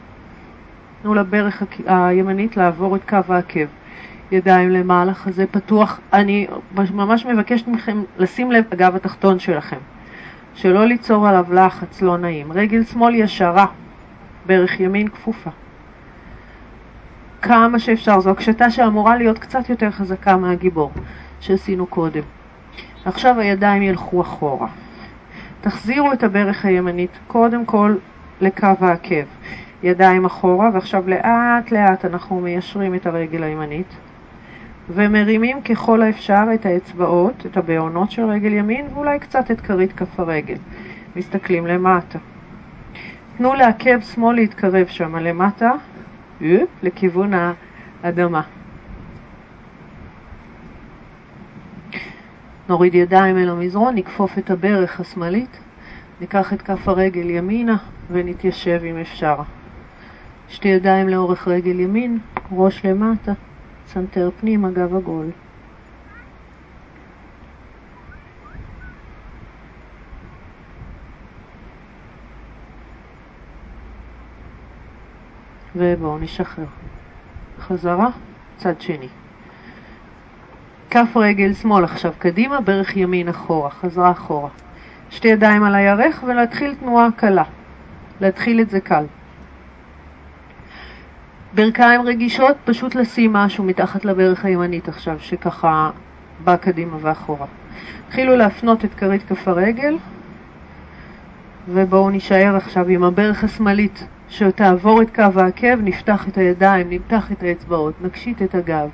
תנו 1.01 1.13
לברך 1.13 1.63
הימנית 1.85 2.57
לעבור 2.57 2.95
את 2.95 3.09
קו 3.09 3.33
העקב. 3.33 3.65
ידיים 4.31 4.69
למעלה, 4.69 5.13
חזה 5.13 5.45
פתוח. 5.47 5.99
אני 6.13 6.47
ממש 6.93 7.25
מבקשת 7.25 7.67
מכם 7.67 8.03
לשים 8.17 8.51
לב 8.51 8.63
לגב 8.71 8.95
התחתון 8.95 9.39
שלכם, 9.39 9.77
שלא 10.55 10.85
ליצור 10.85 11.27
עליו 11.27 11.45
לחץ 11.53 12.01
לא 12.01 12.17
נעים. 12.17 12.51
רגל 12.51 12.83
שמאל 12.83 13.15
ישרה, 13.15 13.65
ברך 14.45 14.79
ימין 14.79 15.07
כפופה. 15.07 15.49
כמה 17.43 17.79
שאפשר, 17.79 18.19
זו 18.19 18.29
הקשתה 18.29 18.69
שאמורה 18.69 19.15
להיות 19.15 19.39
קצת 19.39 19.69
יותר 19.69 19.91
חזקה 19.91 20.37
מהגיבור 20.37 20.91
שעשינו 21.39 21.85
קודם. 21.85 22.21
עכשיו 23.05 23.39
הידיים 23.39 23.81
ילכו 23.81 24.21
אחורה. 24.21 24.67
תחזירו 25.61 26.13
את 26.13 26.23
הברך 26.23 26.65
הימנית 26.65 27.09
קודם 27.27 27.65
כל 27.65 27.95
לקו 28.41 28.67
העקב. 28.79 29.25
ידיים 29.83 30.25
אחורה, 30.25 30.69
ועכשיו 30.73 31.09
לאט 31.09 31.71
לאט 31.71 32.05
אנחנו 32.05 32.41
מיישרים 32.41 32.95
את 32.95 33.05
הרגל 33.05 33.43
הימנית. 33.43 33.93
ומרימים 34.89 35.61
ככל 35.61 36.01
האפשר 36.01 36.43
את 36.53 36.65
האצבעות, 36.65 37.45
את 37.45 37.57
הבעונות 37.57 38.11
של 38.11 38.25
רגל 38.25 38.53
ימין, 38.53 38.85
ואולי 38.93 39.19
קצת 39.19 39.51
את 39.51 39.61
כרית 39.61 39.93
כף 39.93 40.19
הרגל. 40.19 40.57
מסתכלים 41.15 41.67
למטה. 41.67 42.19
תנו 43.37 43.53
לעקב 43.53 44.01
שמאל 44.01 44.35
להתקרב 44.35 44.87
שם 44.87 45.15
למטה, 45.15 45.71
לכיוון 46.83 47.31
האדמה. 48.03 48.41
נוריד 52.69 52.95
ידיים 52.95 53.37
אל 53.37 53.49
המזרון, 53.49 53.95
נכפוף 53.95 54.37
את 54.37 54.51
הברך 54.51 54.99
השמאלית, 54.99 55.59
ניקח 56.21 56.53
את 56.53 56.61
כף 56.61 56.87
הרגל 56.87 57.29
ימינה 57.29 57.77
ונתיישב 58.09 58.81
אם 58.89 58.97
אפשר. 58.97 59.35
שתי 60.49 60.67
ידיים 60.67 61.09
לאורך 61.09 61.47
רגל 61.47 61.79
ימין, 61.79 62.19
ראש 62.51 62.85
למטה. 62.85 63.33
סנטר 63.87 64.29
פנימה 64.39 64.71
גב 64.71 64.95
עגול. 64.95 65.25
ובואו 75.75 76.19
נשחרר. 76.19 76.65
חזרה, 77.59 78.09
צד 78.57 78.81
שני. 78.81 79.07
כף 80.89 81.07
רגל 81.15 81.53
שמאל 81.53 81.83
עכשיו 81.83 82.11
קדימה, 82.19 82.61
ברך 82.61 82.97
ימין 82.97 83.27
אחורה, 83.27 83.69
חזרה 83.69 84.11
אחורה. 84.11 84.49
שתי 85.09 85.27
ידיים 85.27 85.63
על 85.63 85.75
הירך 85.75 86.23
ולהתחיל 86.27 86.75
תנועה 86.75 87.07
קלה. 87.15 87.43
להתחיל 88.21 88.61
את 88.61 88.69
זה 88.69 88.79
קל. 88.79 89.05
ברכיים 91.55 92.01
רגישות, 92.01 92.57
פשוט 92.65 92.95
לשים 92.95 93.33
משהו 93.33 93.63
מתחת 93.63 94.05
לברך 94.05 94.45
הימנית 94.45 94.87
עכשיו, 94.87 95.19
שככה 95.19 95.89
בא 96.43 96.55
קדימה 96.55 96.97
ואחורה. 97.01 97.45
התחילו 98.07 98.35
להפנות 98.35 98.85
את 98.85 98.93
כרית 98.93 99.23
כף 99.23 99.47
הרגל, 99.47 99.97
ובואו 101.69 102.09
נישאר 102.09 102.55
עכשיו 102.55 102.87
עם 102.87 103.03
הברך 103.03 103.43
השמאלית 103.43 104.07
שתעבור 104.33 105.01
את 105.01 105.15
קו 105.15 105.39
העקב, 105.39 105.81
נפתח 105.81 106.27
את 106.27 106.37
הידיים, 106.37 106.89
נמתח 106.89 107.31
את 107.31 107.43
האצבעות, 107.43 108.01
נקשיט 108.01 108.41
את 108.41 108.55
הגב. 108.55 108.89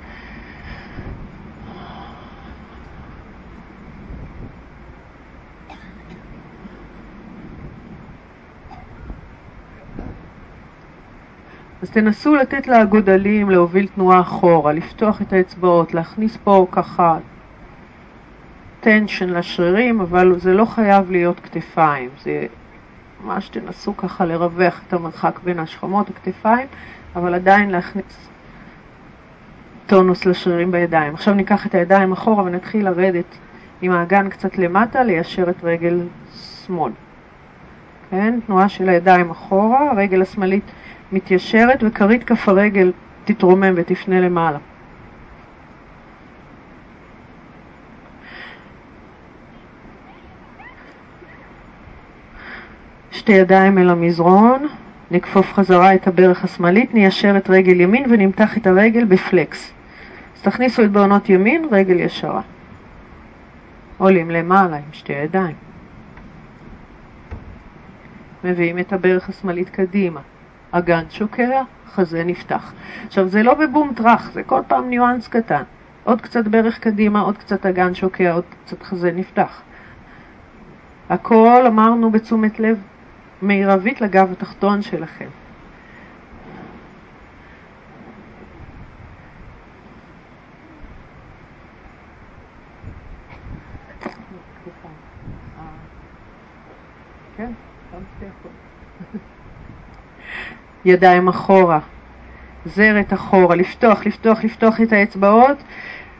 אז 11.82 11.90
תנסו 11.90 12.34
לתת 12.34 12.68
לאגודלים 12.68 13.50
להוביל 13.50 13.86
תנועה 13.94 14.20
אחורה, 14.20 14.72
לפתוח 14.72 15.22
את 15.22 15.32
האצבעות, 15.32 15.94
להכניס 15.94 16.36
פה 16.44 16.66
ככה 16.72 17.18
טנשן 18.80 19.28
לשרירים, 19.28 20.00
אבל 20.00 20.38
זה 20.38 20.54
לא 20.54 20.64
חייב 20.64 21.10
להיות 21.10 21.40
כתפיים, 21.40 22.10
זה 22.22 22.46
ממש 23.24 23.48
תנסו 23.48 23.96
ככה 23.96 24.24
לרווח 24.24 24.80
את 24.88 24.92
המרחק 24.92 25.40
בין 25.44 25.58
השכמות, 25.58 26.08
הכתפיים, 26.10 26.66
אבל 27.16 27.34
עדיין 27.34 27.70
להכניס 27.70 28.28
טונוס 29.86 30.26
לשרירים 30.26 30.70
בידיים. 30.70 31.14
עכשיו 31.14 31.34
ניקח 31.34 31.66
את 31.66 31.74
הידיים 31.74 32.12
אחורה 32.12 32.44
ונתחיל 32.44 32.84
לרדת 32.84 33.38
עם 33.82 33.92
האגן 33.92 34.28
קצת 34.28 34.58
למטה, 34.58 35.02
ליישר 35.02 35.50
את 35.50 35.64
רגל 35.64 36.06
שמאל. 36.66 36.92
כן, 38.10 38.38
תנועה 38.46 38.68
של 38.68 38.88
הידיים 38.88 39.30
אחורה, 39.30 39.90
הרגל 39.90 40.22
השמאלית 40.22 40.64
מתיישרת 41.12 41.78
וכרית 41.82 42.24
כף 42.24 42.48
הרגל 42.48 42.92
תתרומם 43.24 43.72
ותפנה 43.76 44.20
למעלה. 44.20 44.58
שתי 53.30 53.38
ידיים 53.38 53.78
אל 53.78 53.90
המזרון, 53.90 54.66
נכפוף 55.10 55.52
חזרה 55.52 55.94
את 55.94 56.06
הברך 56.06 56.44
השמאלית, 56.44 56.94
ניישר 56.94 57.36
את 57.36 57.50
רגל 57.50 57.80
ימין 57.80 58.04
ונמתח 58.10 58.56
את 58.56 58.66
הרגל 58.66 59.04
בפלקס. 59.04 59.72
אז 60.36 60.42
תכניסו 60.42 60.84
את 60.84 60.90
בעונות 60.90 61.28
ימין, 61.28 61.64
רגל 61.70 62.00
ישרה. 62.00 62.40
עולים 63.98 64.30
למעלה 64.30 64.76
עם 64.76 64.92
שתי 64.92 65.12
ידיים. 65.12 65.54
מביאים 68.44 68.78
את 68.78 68.92
הברך 68.92 69.28
השמאלית 69.28 69.68
קדימה. 69.68 70.20
אגן 70.70 71.04
שוקע, 71.10 71.62
חזה 71.86 72.24
נפתח. 72.24 72.72
עכשיו 73.06 73.28
זה 73.28 73.42
לא 73.42 73.54
בבום 73.54 73.92
טראח, 73.96 74.30
זה 74.32 74.42
כל 74.42 74.60
פעם 74.66 74.90
ניואנס 74.90 75.28
קטן. 75.28 75.62
עוד 76.04 76.20
קצת 76.20 76.44
ברך 76.48 76.78
קדימה, 76.78 77.20
עוד 77.20 77.38
קצת 77.38 77.66
אגן 77.66 77.94
שוקע, 77.94 78.32
עוד 78.32 78.44
קצת 78.64 78.82
חזה 78.82 79.12
נפתח. 79.12 79.62
הכל 81.10 81.64
אמרנו 81.66 82.10
בתשומת 82.10 82.60
לב 82.60 82.78
מרבית 83.42 84.00
לגב 84.00 84.32
התחתון 84.32 84.82
שלכם. 84.82 85.28
כן, 97.36 97.52
ידיים 100.84 101.28
אחורה, 101.28 101.78
זרת 102.64 103.12
אחורה, 103.12 103.56
לפתוח, 103.56 104.06
לפתוח, 104.06 104.44
לפתוח 104.44 104.80
את 104.80 104.92
האצבעות 104.92 105.62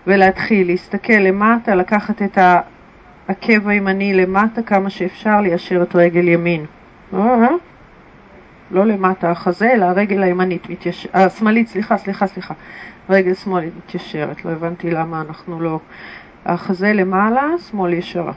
ולהתחיל 0.07 0.67
להסתכל 0.67 1.13
למטה, 1.13 1.75
לקחת 1.75 2.23
את 2.23 2.39
העקב 2.39 3.69
הימני 3.69 4.15
למטה 4.15 4.63
כמה 4.63 4.91
שאפשר, 4.91 5.41
ליישר 5.41 5.83
את 5.83 5.97
רגל 5.97 6.29
ימין. 6.29 6.67
אה? 7.15 7.49
לא 8.71 8.87
למטה 8.87 9.31
החזה, 9.31 9.73
אלא 9.73 9.85
הרגל 9.85 10.23
הימנית, 10.23 10.71
מתייש... 10.71 11.09
השמאלית, 11.13 11.69
סליחה, 11.69 11.97
סליחה, 11.97 12.27
סליחה, 12.27 12.55
רגל 13.11 13.35
שמאלית 13.35 13.73
מתיישרת, 13.77 14.45
לא 14.45 14.51
הבנתי 14.51 14.91
למה 14.91 15.21
אנחנו 15.21 15.61
לא... 15.61 15.81
החזה 16.47 16.93
למעלה, 16.93 17.49
שמאל 17.71 17.93
ישרה. 17.93 18.33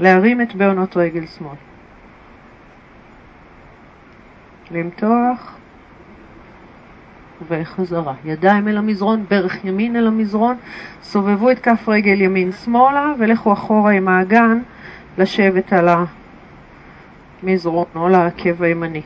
להרים 0.00 0.40
את 0.40 0.54
בעונות 0.54 0.96
רגל 0.96 1.26
שמאל. 1.26 1.56
למתוח 4.70 5.56
וחזרה. 7.48 8.14
ידיים 8.24 8.68
אל 8.68 8.76
המזרון, 8.76 9.24
ברך 9.28 9.64
ימין 9.64 9.96
אל 9.96 10.06
המזרון, 10.06 10.56
סובבו 11.02 11.50
את 11.50 11.58
כף 11.58 11.88
רגל 11.88 12.20
ימין 12.20 12.52
שמאלה 12.52 13.12
ולכו 13.18 13.52
אחורה 13.52 13.92
עם 13.92 14.08
האגן 14.08 14.58
לשבת 15.18 15.72
על 15.72 15.88
המזרון 15.88 16.19
או 17.94 18.08
לעקב 18.08 18.62
הימני. 18.62 19.02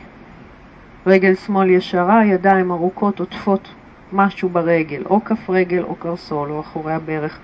רגל 1.07 1.35
שמאל 1.35 1.69
ישרה, 1.69 2.25
ידיים 2.25 2.71
ארוכות 2.71 3.19
עוטפות 3.19 3.69
משהו 4.13 4.49
ברגל, 4.49 5.03
או 5.05 5.23
כף 5.25 5.49
רגל 5.49 5.83
או 5.83 5.95
קרסול 5.95 6.51
או 6.51 6.59
אחורי 6.59 6.93
הברך, 6.93 7.39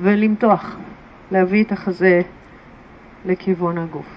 ולמתוח, 0.00 0.76
להביא 1.30 1.64
את 1.64 1.72
החזה 1.72 2.22
לכיוון 3.24 3.78
הגוף. 3.78 4.15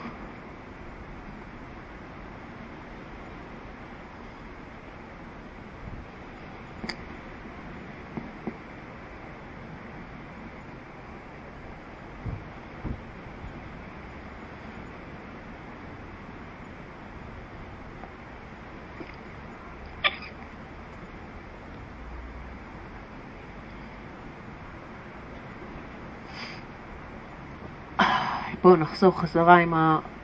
בואו 28.62 28.76
נחזור 28.76 29.20
חזרה 29.20 29.58
עם 29.58 29.74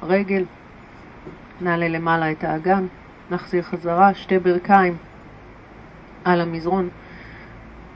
הרגל, 0.02 0.44
נעלה 1.62 1.88
למעלה 1.88 2.32
את 2.32 2.44
האגן, 2.44 2.86
נחזיר 3.32 3.64
חזרה, 3.64 4.14
שתי 4.14 4.40
ברכיים 4.40 4.98
על 6.26 6.42
המזרון, 6.42 6.90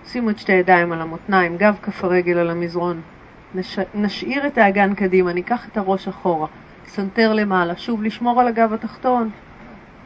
שימו 0.05 0.29
את 0.29 0.39
שתי 0.39 0.51
ידיים 0.51 0.91
על 0.91 1.01
המותניים, 1.01 1.57
גב 1.57 1.77
כף 1.81 2.03
הרגל 2.03 2.37
על 2.37 2.49
המזרון, 2.49 3.01
נש... 3.55 3.79
נשאיר 3.95 4.47
את 4.47 4.57
האגן 4.57 4.93
קדימה, 4.93 5.33
ניקח 5.33 5.67
את 5.67 5.77
הראש 5.77 6.07
אחורה, 6.07 6.47
סנטר 6.85 7.33
למעלה, 7.33 7.77
שוב 7.77 8.03
לשמור 8.03 8.41
על 8.41 8.47
הגב 8.47 8.73
התחתון, 8.73 9.29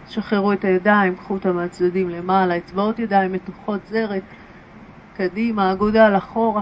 שחררו 0.09 0.53
את 0.53 0.65
הידיים, 0.65 1.15
קחו 1.15 1.34
אותם 1.34 1.55
מהצדדים 1.55 2.09
למעלה, 2.09 2.57
אצבעות 2.57 2.99
ידיים 2.99 3.31
מתוחות, 3.31 3.79
זרת, 3.88 4.23
קדימה, 5.17 5.71
אגודל 5.71 6.17
אחורה. 6.17 6.61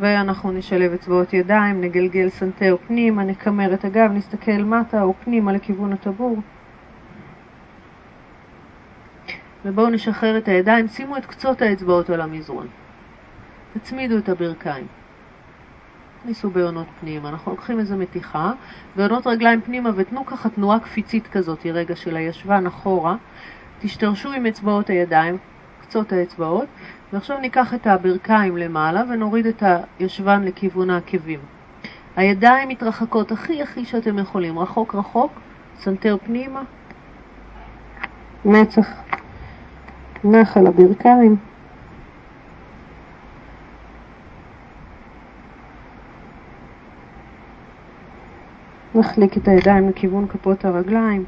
ואנחנו 0.00 0.52
נשלב 0.52 0.92
אצבעות 0.92 1.32
ידיים, 1.32 1.80
נגלגל 1.80 2.28
סנטר 2.28 2.76
פנימה, 2.86 3.24
נקמר 3.24 3.74
את 3.74 3.84
הגב, 3.84 4.10
נסתכל 4.12 4.62
מטה 4.62 5.02
או 5.02 5.14
פנימה 5.24 5.52
לכיוון 5.52 5.92
הטבור. 5.92 6.38
ובואו 9.64 9.90
נשחרר 9.90 10.38
את 10.38 10.48
הידיים, 10.48 10.88
שימו 10.88 11.16
את 11.16 11.26
קצות 11.26 11.62
האצבעות 11.62 12.10
על 12.10 12.20
המזרון. 12.20 12.66
תצמידו 13.74 14.18
את 14.18 14.28
הברכיים. 14.28 14.86
תכניסו 16.20 16.50
בהונות 16.50 16.86
פנימה. 17.00 17.28
אנחנו 17.28 17.50
לוקחים 17.50 17.78
איזה 17.78 17.96
מתיחה, 17.96 18.52
בהונות 18.96 19.26
רגליים 19.26 19.60
פנימה 19.60 19.90
ותנו 19.96 20.26
ככה 20.26 20.48
תנועה 20.48 20.80
קפיצית 20.80 21.26
כזאת, 21.26 21.66
רגע 21.66 21.96
של 21.96 22.16
הישבן 22.16 22.66
אחורה. 22.66 23.16
תשתרשו 23.80 24.32
עם 24.32 24.46
אצבעות 24.46 24.90
הידיים, 24.90 25.38
קצות 25.80 26.12
האצבעות, 26.12 26.66
ועכשיו 27.12 27.38
ניקח 27.38 27.74
את 27.74 27.86
הברכיים 27.86 28.56
למעלה 28.56 29.02
ונוריד 29.10 29.46
את 29.46 29.62
הישבן 29.98 30.42
לכיוון 30.44 30.90
העקבים. 30.90 31.40
הידיים 32.16 32.68
מתרחקות 32.68 33.32
הכי 33.32 33.62
הכי 33.62 33.84
שאתם 33.84 34.18
יכולים, 34.18 34.58
רחוק 34.58 34.94
רחוק, 34.94 35.32
סנטר 35.80 36.16
פנימה, 36.24 36.62
מצח 38.44 38.88
נח 40.24 40.56
על 40.56 40.66
הברכיים. 40.66 41.36
נחליק 48.94 49.36
את 49.36 49.48
הידיים 49.48 49.88
לכיוון 49.88 50.26
כפות 50.28 50.64
הרגליים. 50.64 51.24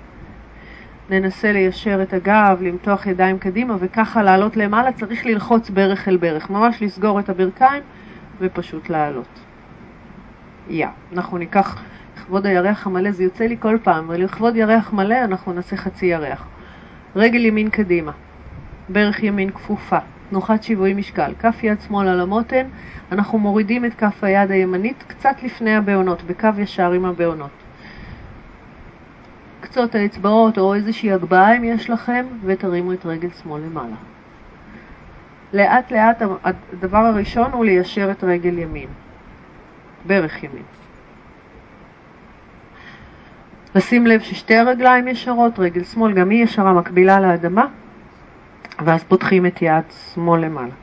ננסה 1.10 1.52
ליישר 1.52 2.02
את 2.02 2.12
הגב, 2.12 2.58
למתוח 2.62 3.06
ידיים 3.06 3.38
קדימה 3.38 3.76
וככה 3.78 4.22
לעלות 4.22 4.56
למעלה, 4.56 4.92
צריך 4.92 5.26
ללחוץ 5.26 5.70
ברך 5.70 6.08
אל 6.08 6.16
ברך, 6.16 6.50
ממש 6.50 6.82
לסגור 6.82 7.20
את 7.20 7.28
הברכיים 7.28 7.82
ופשוט 8.40 8.90
לעלות. 8.90 9.40
יא. 10.70 10.86
Yeah. 10.86 11.14
אנחנו 11.14 11.38
ניקח 11.38 11.82
לכבוד 12.16 12.46
הירח 12.46 12.86
המלא, 12.86 13.10
זה 13.10 13.24
יוצא 13.24 13.44
לי 13.44 13.56
כל 13.60 13.78
פעם, 13.82 14.04
ולכבוד 14.08 14.56
ירח 14.56 14.92
מלא 14.92 15.24
אנחנו 15.24 15.52
נעשה 15.52 15.76
חצי 15.76 16.06
ירח. 16.06 16.46
רגל 17.16 17.44
ימין 17.44 17.70
קדימה, 17.70 18.12
ברך 18.88 19.22
ימין 19.22 19.50
כפופה, 19.50 19.98
תנוחת 20.30 20.62
שיווי 20.62 20.94
משקל, 20.94 21.32
כף 21.38 21.64
יד 21.64 21.80
שמאל 21.80 22.08
על 22.08 22.20
המותן, 22.20 22.66
אנחנו 23.12 23.38
מורידים 23.38 23.84
את 23.84 23.94
כף 23.94 24.24
היד 24.24 24.50
הימנית 24.50 25.04
קצת 25.06 25.42
לפני 25.42 25.76
הבעונות, 25.76 26.22
בקו 26.22 26.48
ישר 26.58 26.92
עם 26.92 27.04
הבעונות. 27.04 27.67
קצות 29.78 29.94
האצבעות 29.94 30.58
או 30.58 30.74
איזושהי 30.74 31.12
הגבהה 31.12 31.56
אם 31.56 31.64
יש 31.64 31.90
לכם, 31.90 32.26
ותרימו 32.44 32.92
את 32.92 33.06
רגל 33.06 33.28
שמאל 33.42 33.62
למעלה. 33.62 33.96
לאט 35.52 35.92
לאט 35.92 36.22
הדבר 36.44 36.98
הראשון 36.98 37.52
הוא 37.52 37.64
ליישר 37.64 38.10
את 38.10 38.24
רגל 38.24 38.58
ימין, 38.58 38.88
ברך 40.06 40.42
ימין. 40.42 40.62
לשים 43.74 44.06
לב 44.06 44.20
ששתי 44.20 44.56
הרגליים 44.56 45.08
ישרות, 45.08 45.58
רגל 45.58 45.84
שמאל 45.84 46.12
גם 46.12 46.30
היא 46.30 46.44
ישרה 46.44 46.72
מקבילה 46.72 47.20
לאדמה, 47.20 47.66
ואז 48.84 49.04
פותחים 49.04 49.46
את 49.46 49.62
יד 49.62 49.84
שמאל 50.14 50.40
למעלה. 50.40 50.74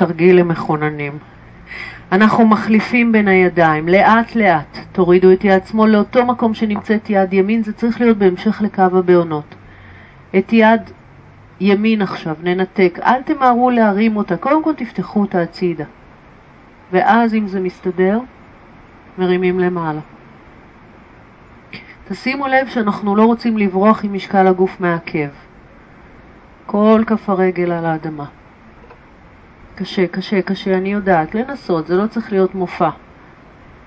תרגיל 0.00 0.36
למחוננים. 0.36 1.18
אנחנו 2.12 2.46
מחליפים 2.46 3.12
בין 3.12 3.28
הידיים, 3.28 3.88
לאט 3.88 4.34
לאט. 4.34 4.78
תורידו 4.92 5.32
את 5.32 5.44
יד 5.44 5.66
שמאל 5.66 5.90
לאותו 5.90 6.26
מקום 6.26 6.54
שנמצאת 6.54 7.10
יד 7.10 7.32
ימין, 7.32 7.62
זה 7.62 7.72
צריך 7.72 8.00
להיות 8.00 8.18
בהמשך 8.18 8.62
לקו 8.62 8.82
הבעונות. 8.82 9.54
את 10.38 10.52
יד 10.52 10.80
ימין 11.60 12.02
עכשיו, 12.02 12.36
ננתק, 12.42 12.98
אל 13.02 13.22
תמהרו 13.22 13.70
להרים 13.70 14.16
אותה, 14.16 14.36
קודם 14.36 14.64
כל 14.64 14.74
תפתחו 14.74 15.20
אותה 15.20 15.42
הצידה. 15.42 15.84
ואז 16.92 17.34
אם 17.34 17.46
זה 17.46 17.60
מסתדר, 17.60 18.20
מרימים 19.18 19.60
למעלה. 19.60 20.00
תשימו 22.08 22.46
לב 22.46 22.68
שאנחנו 22.68 23.16
לא 23.16 23.24
רוצים 23.24 23.58
לברוח 23.58 24.04
עם 24.04 24.14
משקל 24.14 24.46
הגוף 24.46 24.80
מהעקב. 24.80 25.28
כל 26.66 27.02
כף 27.06 27.30
הרגל 27.30 27.72
על 27.72 27.86
האדמה. 27.86 28.39
קשה, 29.80 30.06
קשה, 30.06 30.42
קשה, 30.42 30.78
אני 30.78 30.92
יודעת, 30.92 31.34
לנסות, 31.34 31.86
זה 31.86 31.96
לא 31.96 32.06
צריך 32.06 32.32
להיות 32.32 32.54
מופע. 32.54 32.90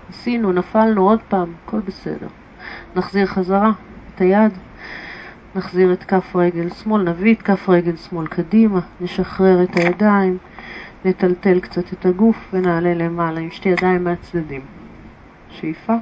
עשינו, 0.09 0.51
נפלנו 0.51 1.09
עוד 1.09 1.19
פעם, 1.27 1.53
הכל 1.65 1.79
בסדר. 1.79 2.27
נחזיר 2.95 3.25
חזרה 3.25 3.71
את 4.15 4.21
היד, 4.21 4.51
נחזיר 5.55 5.93
את 5.93 6.03
כף 6.03 6.35
רגל 6.35 6.69
שמאל, 6.69 7.01
נביא 7.09 7.33
את 7.33 7.41
כף 7.41 7.69
רגל 7.69 7.95
שמאל 7.95 8.27
קדימה, 8.27 8.79
נשחרר 9.01 9.63
את 9.63 9.75
הידיים, 9.75 10.37
נטלטל 11.05 11.59
קצת 11.59 11.93
את 11.93 12.05
הגוף 12.05 12.49
ונעלה 12.53 12.93
למעלה 12.93 13.39
עם 13.39 13.51
שתי 13.51 13.69
ידיים 13.69 14.03
מהצדדים. 14.03 14.61
שאיפה, 15.49 15.95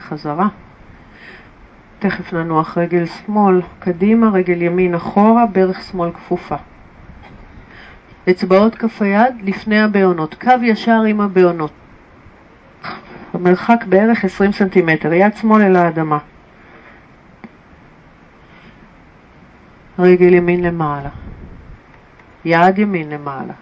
חזרה. 0.00 0.48
תכף 1.98 2.32
ננוח 2.32 2.78
רגל 2.78 3.06
שמאל 3.06 3.60
קדימה, 3.78 4.30
רגל 4.30 4.62
ימין 4.62 4.94
אחורה, 4.94 5.46
ברך 5.46 5.82
שמאל 5.82 6.12
כפופה. 6.12 6.56
אצבעות 8.30 8.74
כף 8.74 9.02
היד 9.02 9.34
לפני 9.42 9.80
הבעונות, 9.80 10.34
קו 10.34 10.52
ישר 10.62 11.02
עם 11.08 11.20
הבעונות. 11.20 11.72
המרחק 13.34 13.84
בערך 13.88 14.24
20 14.24 14.52
סנטימטר, 14.52 15.12
יד 15.12 15.36
שמאל 15.36 15.62
אל 15.62 15.76
האדמה. 15.76 16.18
רגל 19.98 20.34
ימין 20.34 20.64
למעלה. 20.64 21.10
יד 22.44 22.78
ימין 22.78 23.10
למעלה. 23.10 23.52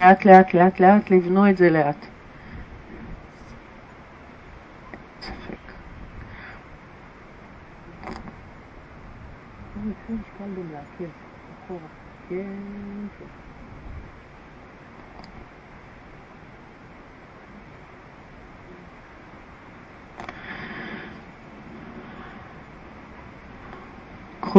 לאט 0.00 0.24
לאט 0.24 0.54
לאט 0.54 0.80
לאט 0.80 1.10
לבנו 1.10 1.50
את 1.50 1.56
זה 1.56 1.70
לאט. 1.70 2.06
ספק. 5.20 5.72
קחו 12.28 12.42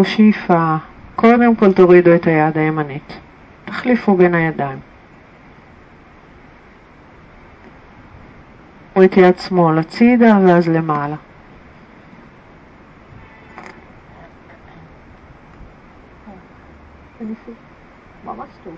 שאיפה, 0.04 0.76
קודם 1.16 1.56
כל 1.56 1.74
תורידו 1.74 2.16
את 2.16 2.28
היד 2.28 2.58
הימנית, 2.58 3.14
תחליפו 3.66 4.16
בין 4.16 4.36
הידיים. 4.36 4.80
קחו 8.92 9.04
את 9.04 9.18
יד 9.18 9.40
שמאל 9.40 9.80
הצידה 9.80 10.40
ואז 10.46 10.68
למעלה. 10.68 11.16
ממש 18.26 18.50
טוב. 18.64 18.76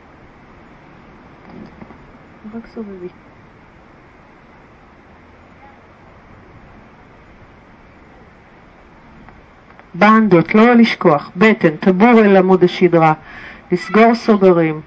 רק 2.72 2.76
סובבי. 2.76 3.08
בנדות, 9.94 10.56
לא 10.56 10.74
לשכוח, 10.74 11.32
בטן, 11.36 11.76
טבור 11.76 12.20
אל 12.20 12.38
עמוד 12.38 12.64
השדרה, 12.64 13.14
לסגור 13.72 14.16
סוגרים. 14.16 14.82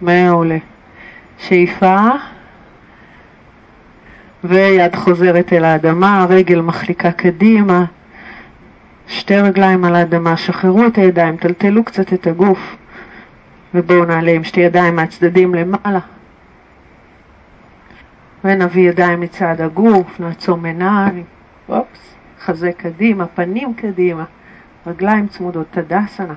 מעולה. 0.00 0.58
שאיפה, 1.38 2.08
ויד 4.44 4.96
חוזרת 4.96 5.52
אל 5.52 5.64
האדמה, 5.64 6.26
רגל 6.28 6.60
מחליקה 6.60 7.12
קדימה, 7.12 7.84
שתי 9.06 9.40
רגליים 9.40 9.84
על 9.84 9.94
האדמה, 9.94 10.36
שחררו 10.36 10.86
את 10.86 10.98
הידיים, 10.98 11.36
טלטלו 11.36 11.84
קצת 11.84 12.12
את 12.12 12.26
הגוף, 12.26 12.76
ובואו 13.74 14.04
נעלה 14.04 14.30
עם 14.30 14.44
שתי 14.44 14.60
ידיים 14.60 14.96
מהצדדים 14.96 15.54
למעלה. 15.54 16.00
ונביא 18.44 18.88
ידיים 18.88 19.20
מצד 19.20 19.60
הגוף, 19.60 20.20
נעצום 20.20 20.64
עיניים, 20.64 21.24
אופס. 21.68 22.14
חזה 22.40 22.72
קדימה, 22.72 23.26
פנים 23.26 23.74
קדימה, 23.74 24.24
רגליים 24.86 25.28
צמודות, 25.28 25.66
תדסנה. 25.70 26.34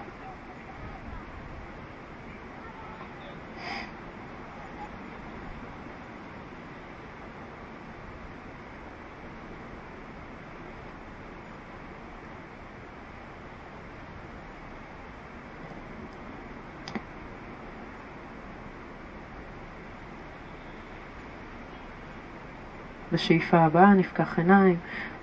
בשאיפה 23.14 23.58
הבאה 23.58 23.94
נפקח 23.94 24.38
עיניים, 24.40 24.76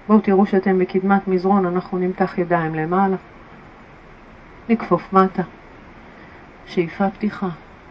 בואו 0.09 0.21
תראו 0.21 0.47
שאתם 0.47 0.79
בקדמת 0.79 1.29
מזרון, 1.29 1.67
אנחנו 1.67 1.99
נמתח 1.99 2.39
ידיים 2.39 2.75
למעלה, 2.75 3.17
נכפוף 4.69 5.13
מטה, 5.13 5.43
שאיפה 6.67 7.11
פתיחה, 7.11 7.49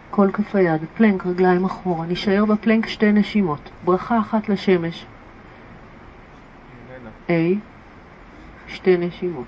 כל 0.10 0.30
כף 0.34 0.56
היד, 0.56 0.82
פלנק, 0.98 1.26
רגליים 1.26 1.66
אחורה, 1.66 2.06
נשאר 2.06 2.46
בפלנק 2.46 2.88
שתי 2.88 3.12
נשימות, 3.12 3.70
ברכה 3.86 4.20
אחת 4.20 4.50
לשמש, 4.50 5.06
A, 7.28 7.32
שתי 8.68 8.98
נשימות. 8.98 9.46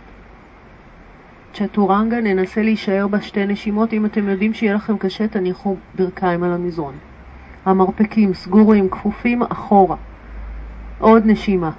צ'טורנגה, 1.54 2.22
ננסה 2.22 2.62
להישאר 2.62 3.08
בשתי 3.08 3.46
נשימות, 3.46 3.94
אם 3.94 4.06
אתם 4.06 4.30
יודעים 4.30 4.54
שיהיה 4.54 4.74
לכם 4.74 4.98
קשה, 4.98 5.28
תניחו 5.28 5.76
ברכיים 5.96 6.44
על 6.44 6.54
המזרון. 6.54 6.94
המרפקים 7.66 8.34
סגורים, 8.34 8.90
כפופים, 8.90 9.44
אחורה. 9.44 9.96
עוד 11.02 11.24
נשימה. 11.26 11.72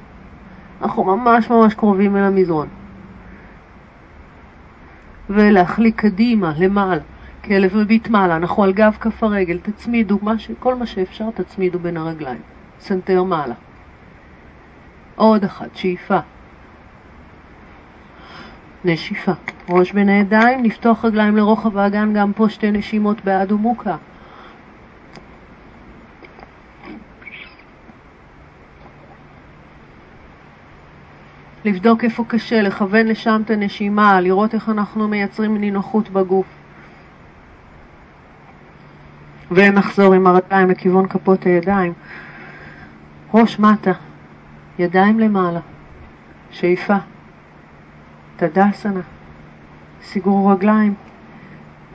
אנחנו 0.82 1.04
ממש 1.04 1.50
ממש 1.50 1.74
קרובים 1.74 2.16
אל 2.16 2.22
המזרון. 2.22 2.68
ולהחליק 5.30 6.00
קדימה, 6.00 6.52
למעלה, 6.58 7.00
כלב 7.44 7.76
מביט 7.76 8.08
מעלה, 8.08 8.36
אנחנו 8.36 8.64
על 8.64 8.72
גב 8.72 8.96
כף 9.00 9.22
הרגל, 9.22 9.58
תצמידו, 9.58 10.18
מה 10.22 10.38
ש... 10.38 10.50
כל 10.58 10.74
מה 10.74 10.86
שאפשר 10.86 11.30
תצמידו 11.34 11.78
בין 11.78 11.96
הרגליים, 11.96 12.40
סנטר 12.80 13.22
מעלה. 13.22 13.54
עוד 15.16 15.44
אחת, 15.44 15.76
שאיפה. 15.76 16.18
נשיפה. 18.84 19.32
ראש 19.68 19.92
בין 19.92 20.08
הידיים, 20.08 20.64
לפתוח 20.64 21.04
רגליים 21.04 21.36
לרוחב 21.36 21.76
האגן, 21.76 22.12
גם 22.14 22.32
פה 22.32 22.48
שתי 22.48 22.70
נשימות 22.70 23.24
באדהו 23.24 23.52
מוקהה. 23.52 23.96
לבדוק 31.64 32.04
איפה 32.04 32.24
קשה, 32.28 32.62
לכוון 32.62 33.06
לשם 33.06 33.42
את 33.44 33.50
הנשימה, 33.50 34.20
לראות 34.20 34.54
איך 34.54 34.68
אנחנו 34.68 35.08
מייצרים 35.08 35.56
נינוחות 35.56 36.10
בגוף. 36.10 36.46
ונחזור 39.50 40.14
עם 40.14 40.26
הרגליים 40.26 40.70
לכיוון 40.70 41.08
כפות 41.08 41.44
הידיים. 41.44 41.92
ראש 43.34 43.58
מטה, 43.58 43.92
ידיים 44.78 45.20
למעלה, 45.20 45.60
שאיפה, 46.50 46.96
תדסנה, 48.36 49.00
סיגור 50.02 50.52
רגליים, 50.52 50.94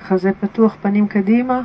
חזה 0.01 0.31
פתוח, 0.39 0.75
פנים 0.81 1.07
קדימה, 1.07 1.61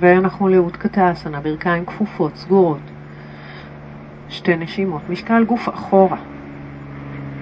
ואנחנו 0.00 0.48
לאותקתה 0.48 1.12
אסנה, 1.12 1.40
ברכיים 1.40 1.86
כפופות, 1.86 2.36
סגורות. 2.36 2.80
שתי 4.28 4.56
נשימות, 4.56 5.02
משקל 5.08 5.44
גוף 5.44 5.68
אחורה. 5.68 6.16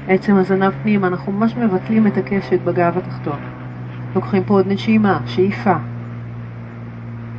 עצם 0.08 0.36
הזנב 0.36 0.72
פנימה, 0.82 1.06
אנחנו 1.06 1.32
ממש 1.32 1.56
מבטלים 1.56 2.06
את 2.06 2.16
הקשת 2.16 2.60
בגב 2.64 2.98
התחתון. 2.98 3.38
לוקחים 4.14 4.44
פה 4.44 4.54
עוד 4.54 4.66
נשימה, 4.68 5.20
שאיפה. 5.26 5.74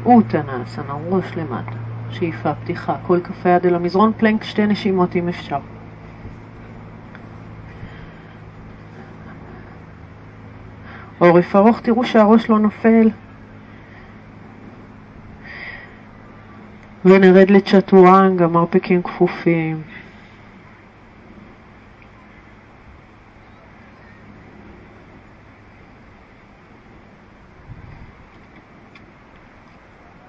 אוטנה 0.06 0.64
אסנה, 0.64 0.94
ראש 1.10 1.38
למטה. 1.38 1.76
שאיפה, 2.12 2.54
פתיחה, 2.54 2.96
כל 3.08 3.20
כף 3.24 3.46
יד 3.46 3.66
אל 3.66 3.76
המזרון, 3.76 4.12
פלנק, 4.18 4.44
שתי 4.44 4.68
נשימות 4.68 5.16
אם 5.16 5.28
אפשר. 5.30 5.60
עורף 11.20 11.56
ארוך, 11.56 11.80
תראו 11.80 12.04
שהראש 12.04 12.50
לא 12.50 12.60
נופל, 12.60 13.10
ונרד 17.06 17.50
לצ'טורנגה, 17.50 18.48
מרפקים 18.48 19.02
כפופים. 19.04 19.82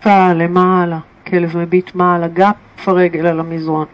טיפה 0.00 0.32
למעלה, 0.32 0.98
כלב 1.26 1.56
מביט 1.56 1.94
מעלה, 1.94 2.28
גף 2.28 2.54
הרגל 2.88 3.26
על 3.26 3.40
המזרון. 3.40 3.86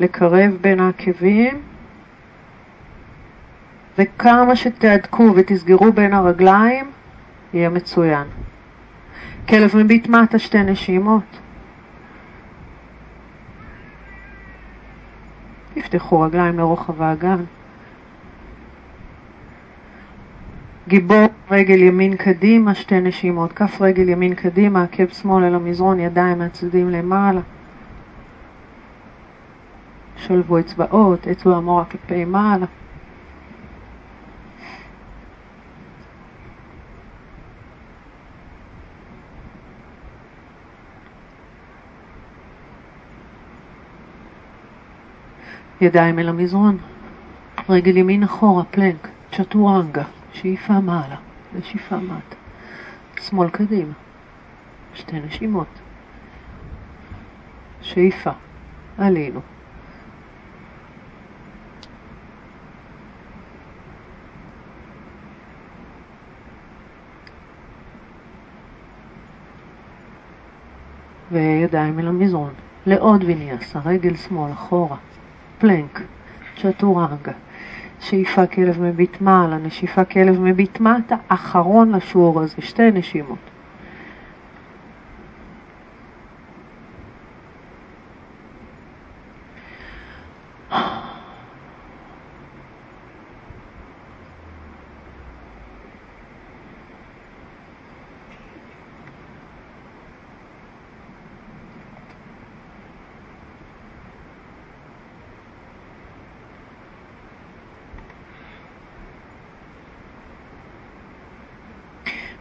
לקרב 0.00 0.50
בין 0.60 0.80
העקבים, 0.80 1.62
וכמה 3.98 4.56
שתהדקו 4.56 5.32
ותסגרו 5.36 5.92
בין 5.92 6.12
הרגליים, 6.12 6.90
יהיה 7.54 7.68
מצוין. 7.68 8.24
כלב 9.48 9.76
מביט 9.76 10.08
מטה 10.08 10.38
שתי 10.38 10.62
נשימות. 10.62 11.47
תפתחו 15.78 16.20
רגליים 16.20 16.58
לרוחב 16.58 17.02
האגן. 17.02 17.44
גיבור 20.88 21.26
רגל 21.50 21.82
ימין 21.82 22.16
קדימה, 22.16 22.74
שתי 22.74 23.00
נשימות. 23.00 23.52
כף 23.52 23.80
רגל 23.80 24.08
ימין 24.08 24.34
קדימה, 24.34 24.82
עקב 24.82 25.08
שמאל 25.08 25.44
אל 25.44 25.54
המזרון, 25.54 26.00
ידיים 26.00 26.38
מהצדדים 26.38 26.90
למעלה. 26.90 27.40
שלבו 30.16 30.58
אצבעות, 30.58 31.28
אצבע 31.28 31.56
המורה 31.56 31.84
כלפי 31.84 32.24
מעלה. 32.24 32.66
ידיים 45.80 46.18
אל 46.18 46.28
המזרון, 46.28 46.76
רגל 47.68 47.96
ימין 47.96 48.22
אחורה, 48.22 48.64
פלנק, 48.64 49.08
צ'טורנגה, 49.32 50.04
שאיפה 50.32 50.80
מעלה. 50.80 51.16
ושאיפה 51.54 51.96
מטה, 51.96 52.36
שמאל 53.20 53.50
קדימה, 53.50 53.92
שתי 54.94 55.20
נשימות, 55.20 55.66
שאיפה, 57.82 58.30
עלינו. 58.98 59.40
וידיים 71.32 71.98
אל 71.98 72.08
המזרון, 72.08 72.52
לעוד 72.86 73.24
ויניאסה, 73.24 73.80
רגל 73.84 74.16
שמאל 74.16 74.52
אחורה. 74.52 74.96
פלנק, 75.58 76.00
צ'טורנגה, 76.56 77.32
שאיפה 78.00 78.46
כלב 78.46 78.82
מביט 78.82 79.20
מעלה, 79.20 79.58
נשיפה 79.58 80.04
כלב 80.04 80.40
מביט 80.40 80.80
מטה, 80.80 81.16
אחרון 81.28 81.92
לשיעור 81.92 82.40
הזה, 82.40 82.56
שתי 82.60 82.90
נשימות. 82.90 83.47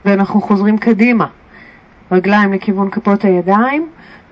ואנחנו 0.07 0.41
חוזרים 0.41 0.77
קדימה. 0.77 1.27
רגליים 2.11 2.53
לכיוון 2.53 2.89
כפות 2.89 3.25
הידיים, 3.25 3.89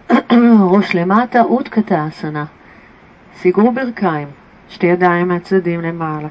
ראש 0.73 0.95
למטה, 0.95 1.41
אותקתה 1.41 2.07
אסנה. 2.07 2.45
סיגרו 3.35 3.71
ברכיים, 3.71 4.27
שתי 4.69 4.87
ידיים 4.87 5.27
מהצדדים 5.27 5.81
למעלה. 5.81 6.27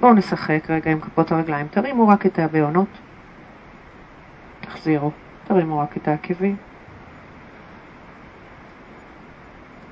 בואו 0.00 0.14
נשחק 0.14 0.70
רגע 0.70 0.90
עם 0.90 1.00
כפות 1.00 1.32
הרגליים. 1.32 1.66
תרימו 1.70 2.08
רק 2.08 2.26
את 2.26 2.38
הבעונות. 2.38 2.88
תחזירו. 4.60 5.10
תרימו 5.44 5.78
רק 5.78 5.96
את 5.96 6.08
העקבים. 6.08 6.56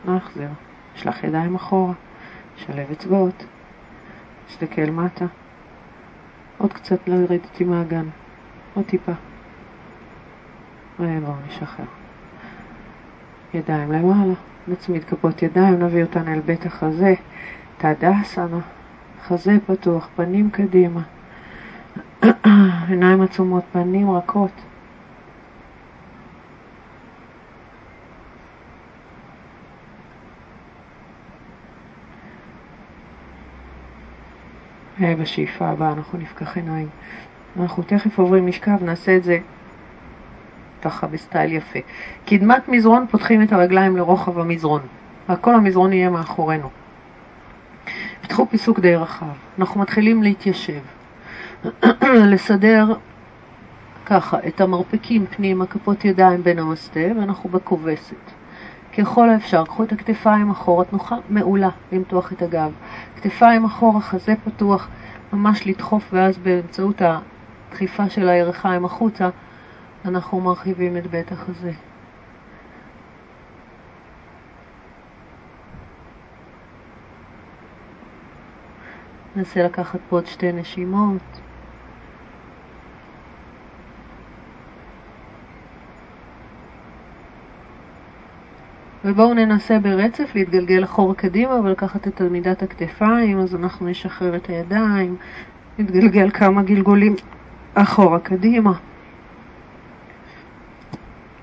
נחזיר. 0.05 0.49
שלח 0.95 1.25
ידיים 1.25 1.55
אחורה. 1.55 1.93
שלב 2.57 2.91
אצבעות. 2.93 3.45
תסתכל 4.47 4.91
מטה. 4.91 5.27
עוד 6.65 6.73
קצת 6.73 7.09
לא 7.09 7.15
ירדתי 7.15 7.65
מהגן, 7.65 8.07
עוד 8.75 8.85
טיפה. 8.85 9.13
ובואו 11.01 11.35
נשחרר. 11.49 11.85
ידיים 13.55 13.93
למעלה, 13.93 14.35
נצמיד 14.69 15.05
כפות 15.05 15.43
ידיים, 15.43 15.83
נביא 15.83 16.03
אותן 16.03 16.29
אל 16.29 16.41
בית 16.41 16.67
החזה, 16.67 17.15
תדסנה, 17.79 18.61
חזה 19.27 19.57
פתוח, 19.67 20.09
פנים 20.17 20.51
קדימה, 20.51 21.01
עיניים 22.89 23.21
עצומות, 23.21 23.65
פנים 23.73 24.11
רכות. 24.11 24.53
בשאיפה 35.21 35.69
הבאה 35.69 35.93
אנחנו 35.93 36.19
נפקח 36.19 36.57
עיניים. 36.57 36.89
אנחנו 37.61 37.83
תכף 37.83 38.19
עוברים 38.19 38.47
משכב, 38.47 38.85
נעשה 38.85 39.17
את 39.17 39.25
זה 39.25 39.39
ככה 40.83 41.07
בסטייל 41.07 41.53
יפה. 41.53 41.79
קדמת 42.27 42.69
מזרון, 42.69 43.07
פותחים 43.11 43.43
את 43.43 43.53
הרגליים 43.53 43.97
לרוחב 43.97 44.39
המזרון. 44.39 44.81
והכל 45.29 45.55
המזרון 45.55 45.93
יהיה 45.93 46.11
מאחורינו. 46.11 46.71
פתחו 48.21 48.47
פיסוק 48.47 48.81
די 48.81 48.97
רחב. 48.97 49.27
אנחנו 49.59 49.81
מתחילים 49.81 50.23
להתיישב. 50.23 50.81
לסדר 52.33 52.95
ככה 54.07 54.39
את 54.49 54.61
המרפקים 54.61 55.27
פנימה, 55.27 55.67
כפות 55.67 56.05
ידיים 56.05 56.43
בין 56.43 56.59
המסטה, 56.59 57.01
ואנחנו 57.19 57.51
בכובסת. 57.51 58.34
ככל 58.99 59.31
האפשר, 59.31 59.65
קחו 59.65 59.85
את 59.85 59.93
הכתפיים 59.93 60.51
אחורה, 60.51 60.85
תנוחה 60.85 61.17
מעולה 61.29 61.69
למתוח 61.93 62.33
את 62.33 62.43
הגב. 62.43 62.73
כתפיים 63.17 63.65
אחורה, 63.65 64.01
חזה 64.01 64.35
פתוח, 64.45 64.89
ממש 65.33 65.67
לדחוף, 65.67 66.11
ואז 66.13 66.39
באמצעות 66.39 67.03
הדחיפה 67.03 68.11
של 68.11 68.29
הירכיים 68.29 68.85
החוצה, 68.85 69.29
אנחנו 70.05 70.41
מרחיבים 70.41 70.97
את 70.97 71.07
בית 71.07 71.33
החזה. 71.33 71.73
ננסה 79.37 79.63
לקחת 79.63 80.01
פה 80.09 80.17
עוד 80.17 80.27
שתי 80.27 80.53
נשימות. 80.53 81.44
ובואו 89.05 89.35
ננסה 89.35 89.79
ברצף 89.79 90.35
להתגלגל 90.35 90.85
אחורה 90.85 91.15
קדימה 91.15 91.55
ולקחת 91.55 92.09
את 92.09 92.17
תלמידת 92.17 92.63
הכתפיים, 92.63 93.41
אז 93.41 93.55
אנחנו 93.55 93.87
נשחרר 93.87 94.37
את 94.37 94.47
הידיים, 94.47 95.17
נתגלגל 95.79 96.31
כמה 96.31 96.63
גלגולים 96.63 97.15
אחורה 97.75 98.21
קדימה. 98.21 98.73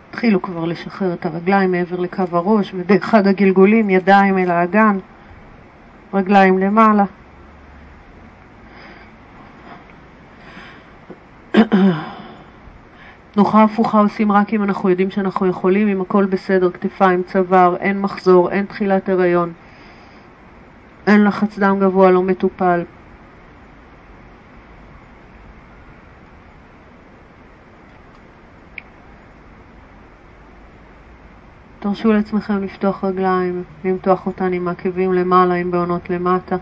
התחילו 0.09 0.41
כבר 0.41 0.65
לשחרר 0.65 1.13
את 1.13 1.25
הרגליים 1.25 1.71
מעבר 1.71 1.99
לקו 1.99 2.23
הראש, 2.31 2.71
ובאחד 2.75 3.27
הגלגולים 3.27 3.89
ידיים 3.89 4.37
אל 4.37 4.51
האגן, 4.51 4.97
רגליים 6.13 6.59
למעלה. 6.59 7.05
תנוחה 13.33 13.63
הפוכה 13.63 13.99
עושים 13.99 14.31
רק 14.31 14.53
אם 14.53 14.63
אנחנו 14.63 14.89
יודעים 14.89 15.09
שאנחנו 15.09 15.47
יכולים, 15.47 15.87
אם 15.87 16.01
הכל 16.01 16.25
בסדר, 16.25 16.71
כתפיים, 16.71 17.23
צוואר, 17.23 17.75
אין 17.75 18.01
מחזור, 18.01 18.51
אין 18.51 18.65
תחילת 18.65 19.09
הריון, 19.09 19.53
אין 21.07 21.23
לחץ 21.23 21.59
דם 21.59 21.77
גבוה, 21.79 22.11
לא 22.11 22.23
מטופל. 22.23 22.83
תרשו 31.79 32.13
לעצמכם 32.13 32.63
לפתוח 32.63 33.03
רגליים, 33.03 33.63
למתוח 33.85 34.25
אותן 34.25 34.53
עם 34.53 34.67
עקבים 34.67 35.13
למעלה, 35.13 35.53
עם 35.53 35.71
בעונות 35.71 36.09
למטה, 36.09 36.55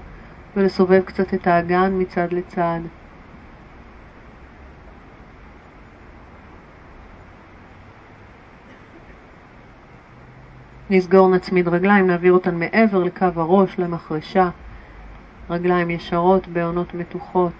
ולסובב 0.55 1.01
קצת 1.01 1.33
את 1.33 1.47
האגן 1.47 1.91
מצד 1.97 2.27
לצד. 2.31 2.79
נסגור, 10.89 11.29
נצמיד 11.29 11.67
רגליים, 11.67 12.07
נעביר 12.07 12.33
אותן 12.33 12.55
מעבר 12.59 13.03
לקו 13.03 13.25
הראש, 13.35 13.79
למחרשה. 13.79 14.49
רגליים 15.49 15.89
ישרות 15.89 16.47
בעונות 16.47 16.93
מתוחות. 16.93 17.53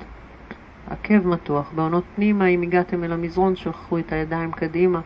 עקב 0.89 1.27
מתוח. 1.27 1.71
בעונות 1.75 2.03
פנימה, 2.15 2.45
אם 2.45 2.61
הגעתם 2.61 3.03
אל 3.03 3.11
המזרון, 3.11 3.55
שולחו 3.55 3.99
את 3.99 4.11
הידיים 4.11 4.51
קדימה. 4.51 5.01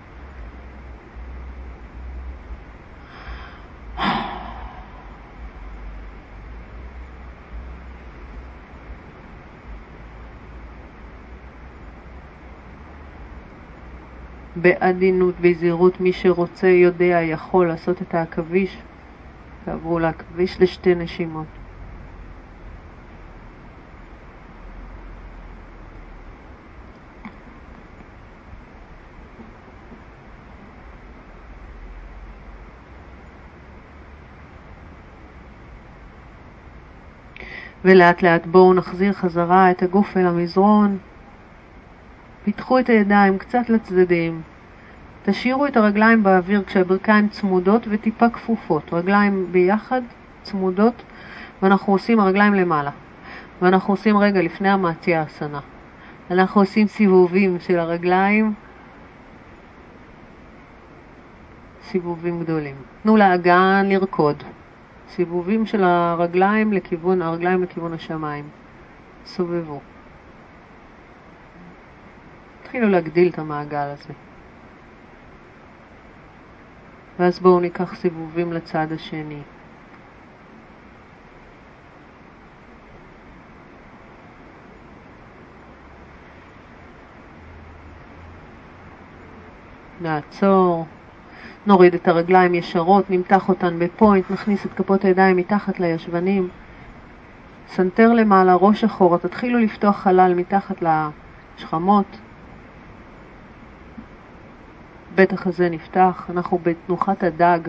בעדינות, 14.56 15.36
בזהירות, 15.42 16.02
מי 16.02 16.14
שרוצה, 16.14 16.68
יודע, 16.68 17.20
יכול 17.22 17.68
לעשות 17.68 18.02
את 18.02 18.16
העכביש. 18.16 18.78
תעברו 19.66 20.00
לעכביש 20.00 20.62
לשתי 20.62 20.96
נשימות. 20.96 21.46
ולאט 37.86 38.22
לאט 38.22 38.46
בואו 38.46 38.74
נחזיר 38.74 39.14
חזרה 39.14 39.72
את 39.72 39.84
הגוף 39.84 40.18
אל 40.18 40.26
המזרון. 40.26 40.98
פיתחו 42.44 42.80
את 42.80 42.90
הידיים 42.90 43.38
קצת 43.38 43.70
לצדדים. 43.70 44.42
תשאירו 45.26 45.68
את 45.68 45.78
הרגליים 45.78 46.24
באוויר 46.24 46.64
כשהברכיים 46.64 47.28
צמודות 47.30 47.88
וטיפה 47.90 48.30
כפופות. 48.30 48.94
רגליים 48.94 49.48
ביחד, 49.52 50.02
צמודות, 50.44 51.04
ואנחנו 51.62 51.94
עושים 51.94 52.20
הרגליים 52.20 52.54
למעלה. 52.54 52.92
ואנחנו 53.62 53.94
עושים 53.94 54.18
רגע 54.18 54.42
לפני 54.42 54.70
המעטיה 54.70 55.24
אסנה. 55.24 55.60
אנחנו 56.32 56.62
עושים 56.62 56.88
סיבובים 56.88 57.58
של 57.60 57.80
הרגליים, 57.80 58.54
סיבובים 61.84 62.40
גדולים. 62.40 62.76
תנו 63.04 63.18
לאגן 63.18 63.86
לרקוד. 63.86 64.44
סיבובים 65.10 65.66
של 65.66 65.84
הרגליים 65.84 66.74
לכיוון, 66.74 67.22
הרגליים 67.22 67.64
לכיוון 67.64 67.94
השמיים. 67.94 68.46
סובבו. 69.26 69.80
תתחילו 72.74 72.90
להגדיל 72.90 73.30
את 73.30 73.40
המעגל 73.40 73.78
הזה. 73.78 74.14
ואז 77.20 77.40
בואו 77.40 77.60
ניקח 77.60 77.96
סיבובים 77.96 78.54
לצד 78.54 78.88
השני. 78.92 79.42
נעצור. 90.02 90.86
נוריד 91.66 91.94
את 91.94 92.08
הרגליים 92.08 92.56
ישרות, 92.56 93.10
נמתח 93.10 93.50
אותן 93.50 93.80
בפוינט, 93.80 94.32
נכניס 94.32 94.66
את 94.66 94.74
כפות 94.74 95.06
הידיים 95.06 95.38
מתחת 95.38 95.80
לישבנים. 95.80 96.50
סנטר 97.68 98.14
למעלה, 98.14 98.56
ראש 98.56 98.84
אחורה, 98.84 99.18
תתחילו 99.18 99.60
לפתוח 99.60 99.98
חלל 99.98 100.34
מתחת 100.34 100.84
לשכמות. 101.58 102.18
בית 105.16 105.48
החזה 105.48 105.70
נפתח, 105.70 106.28
אנחנו 106.30 106.58
בתנוחת 106.58 107.24
הדג. 107.24 107.60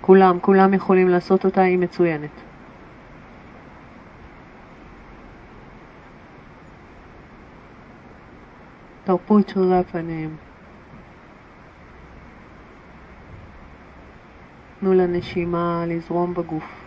כולם, 0.00 0.38
כולם 0.40 0.74
יכולים 0.74 1.08
לעשות 1.08 1.44
אותה, 1.44 1.62
היא 1.62 1.78
מצוינת. 1.78 2.30
תרפו 9.04 9.38
שרירי 9.46 9.78
הפנים. 9.78 10.36
תנו 14.80 14.92
לנשימה 14.94 15.84
לזרום 15.86 16.34
בגוף. 16.34 16.83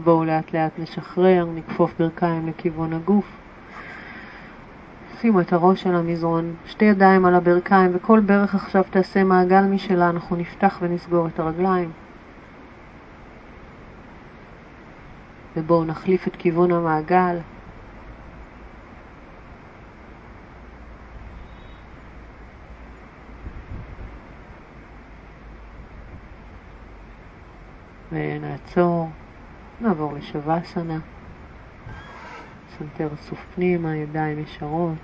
ובואו 0.00 0.24
לאט 0.24 0.54
לאט 0.54 0.78
נשחרר, 0.78 1.46
נכפוף 1.54 1.94
ברכיים 1.98 2.48
לכיוון 2.48 2.92
הגוף. 2.92 3.24
שימו 5.20 5.40
את 5.40 5.52
הראש 5.52 5.86
על 5.86 5.94
המזרון, 5.94 6.54
שתי 6.66 6.84
ידיים 6.84 7.24
על 7.24 7.34
הברכיים, 7.34 7.90
וכל 7.94 8.20
ברך 8.20 8.54
עכשיו 8.54 8.84
תעשה 8.90 9.24
מעגל 9.24 9.62
משלה, 9.62 10.10
אנחנו 10.10 10.36
נפתח 10.36 10.78
ונסגור 10.82 11.26
את 11.26 11.38
הרגליים. 11.38 11.90
ובואו 15.56 15.84
נחליף 15.84 16.28
את 16.28 16.36
כיוון 16.36 16.72
המעגל. 16.72 17.38
ונעצור. 28.12 29.08
נעבור 29.80 30.12
לשוואסנה, 30.12 30.98
סנטר 32.78 33.14
אסוף 33.14 33.38
פנימה, 33.54 33.96
ידיים 33.96 34.38
ישרות, 34.38 34.98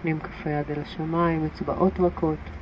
פנים 0.00 0.20
כף 0.20 0.46
היד 0.46 0.70
אל 0.70 0.80
השמיים, 0.80 1.44
אצבעות 1.44 2.00
רכות. 2.00 2.57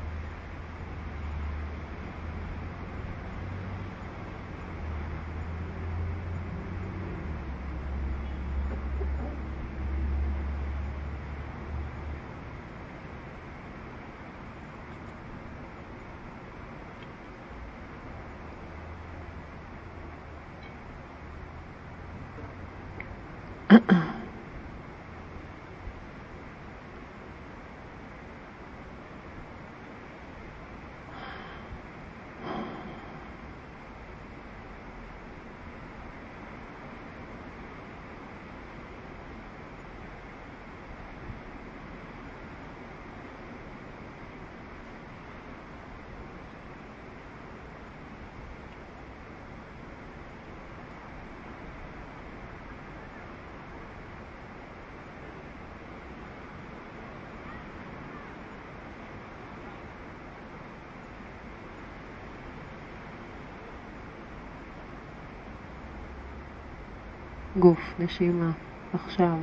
נשימה, 67.99 68.53
עכשיו. 68.93 69.39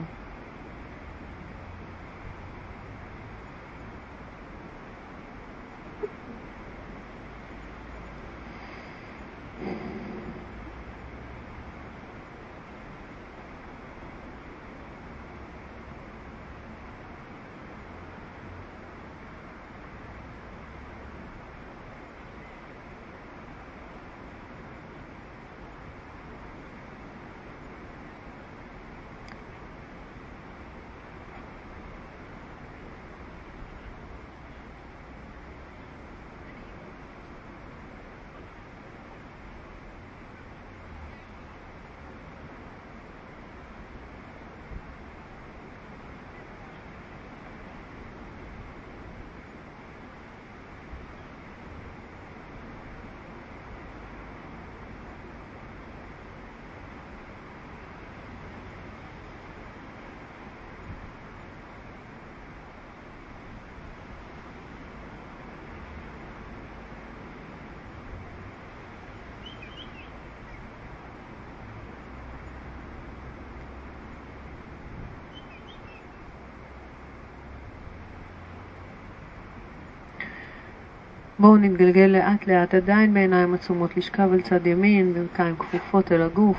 בואו 81.40 81.58
נתגלגל 81.58 82.02
לאט 82.02 82.48
לאט 82.48 82.74
עדיין 82.74 83.14
בעיניים 83.14 83.54
עצומות, 83.54 83.98
לשכב 83.98 84.34
על 84.34 84.42
צד 84.42 84.68
ימין, 84.68 85.14
ברכיים 85.14 85.56
כפופות 85.56 86.12
אל 86.12 86.22
הגוף, 86.22 86.58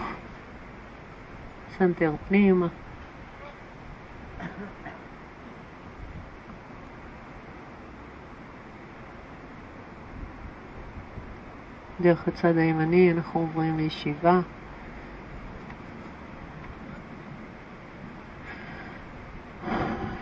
סנטר 1.78 2.14
פנימה. 2.28 2.66
דרך 12.00 12.28
הצד 12.28 12.56
הימני 12.56 13.12
אנחנו 13.12 13.40
עוברים 13.40 13.76
לישיבה. 13.76 14.40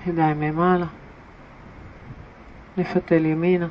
ידיים 0.06 0.42
למעלה, 0.42 0.86
נפתל 2.76 3.26
ימינה. 3.26 3.68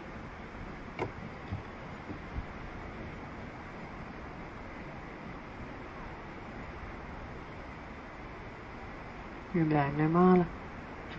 ידיים 9.62 9.97
למעלה, 9.97 10.43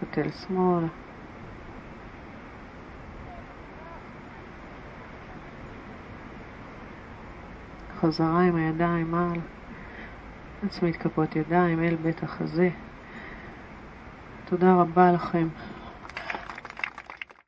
שותל 0.00 0.30
שמאלה. 0.30 0.86
חזרה 8.00 8.40
עם 8.40 8.56
הידיים 8.56 9.10
מעלה, 9.10 9.40
נצמיד 10.62 10.96
כפות 10.96 11.36
ידיים 11.36 11.82
אל 11.82 11.96
בית 12.02 12.22
החזה. 12.22 12.70
תודה 14.44 14.74
רבה 14.74 15.12
לכם. 15.12 15.48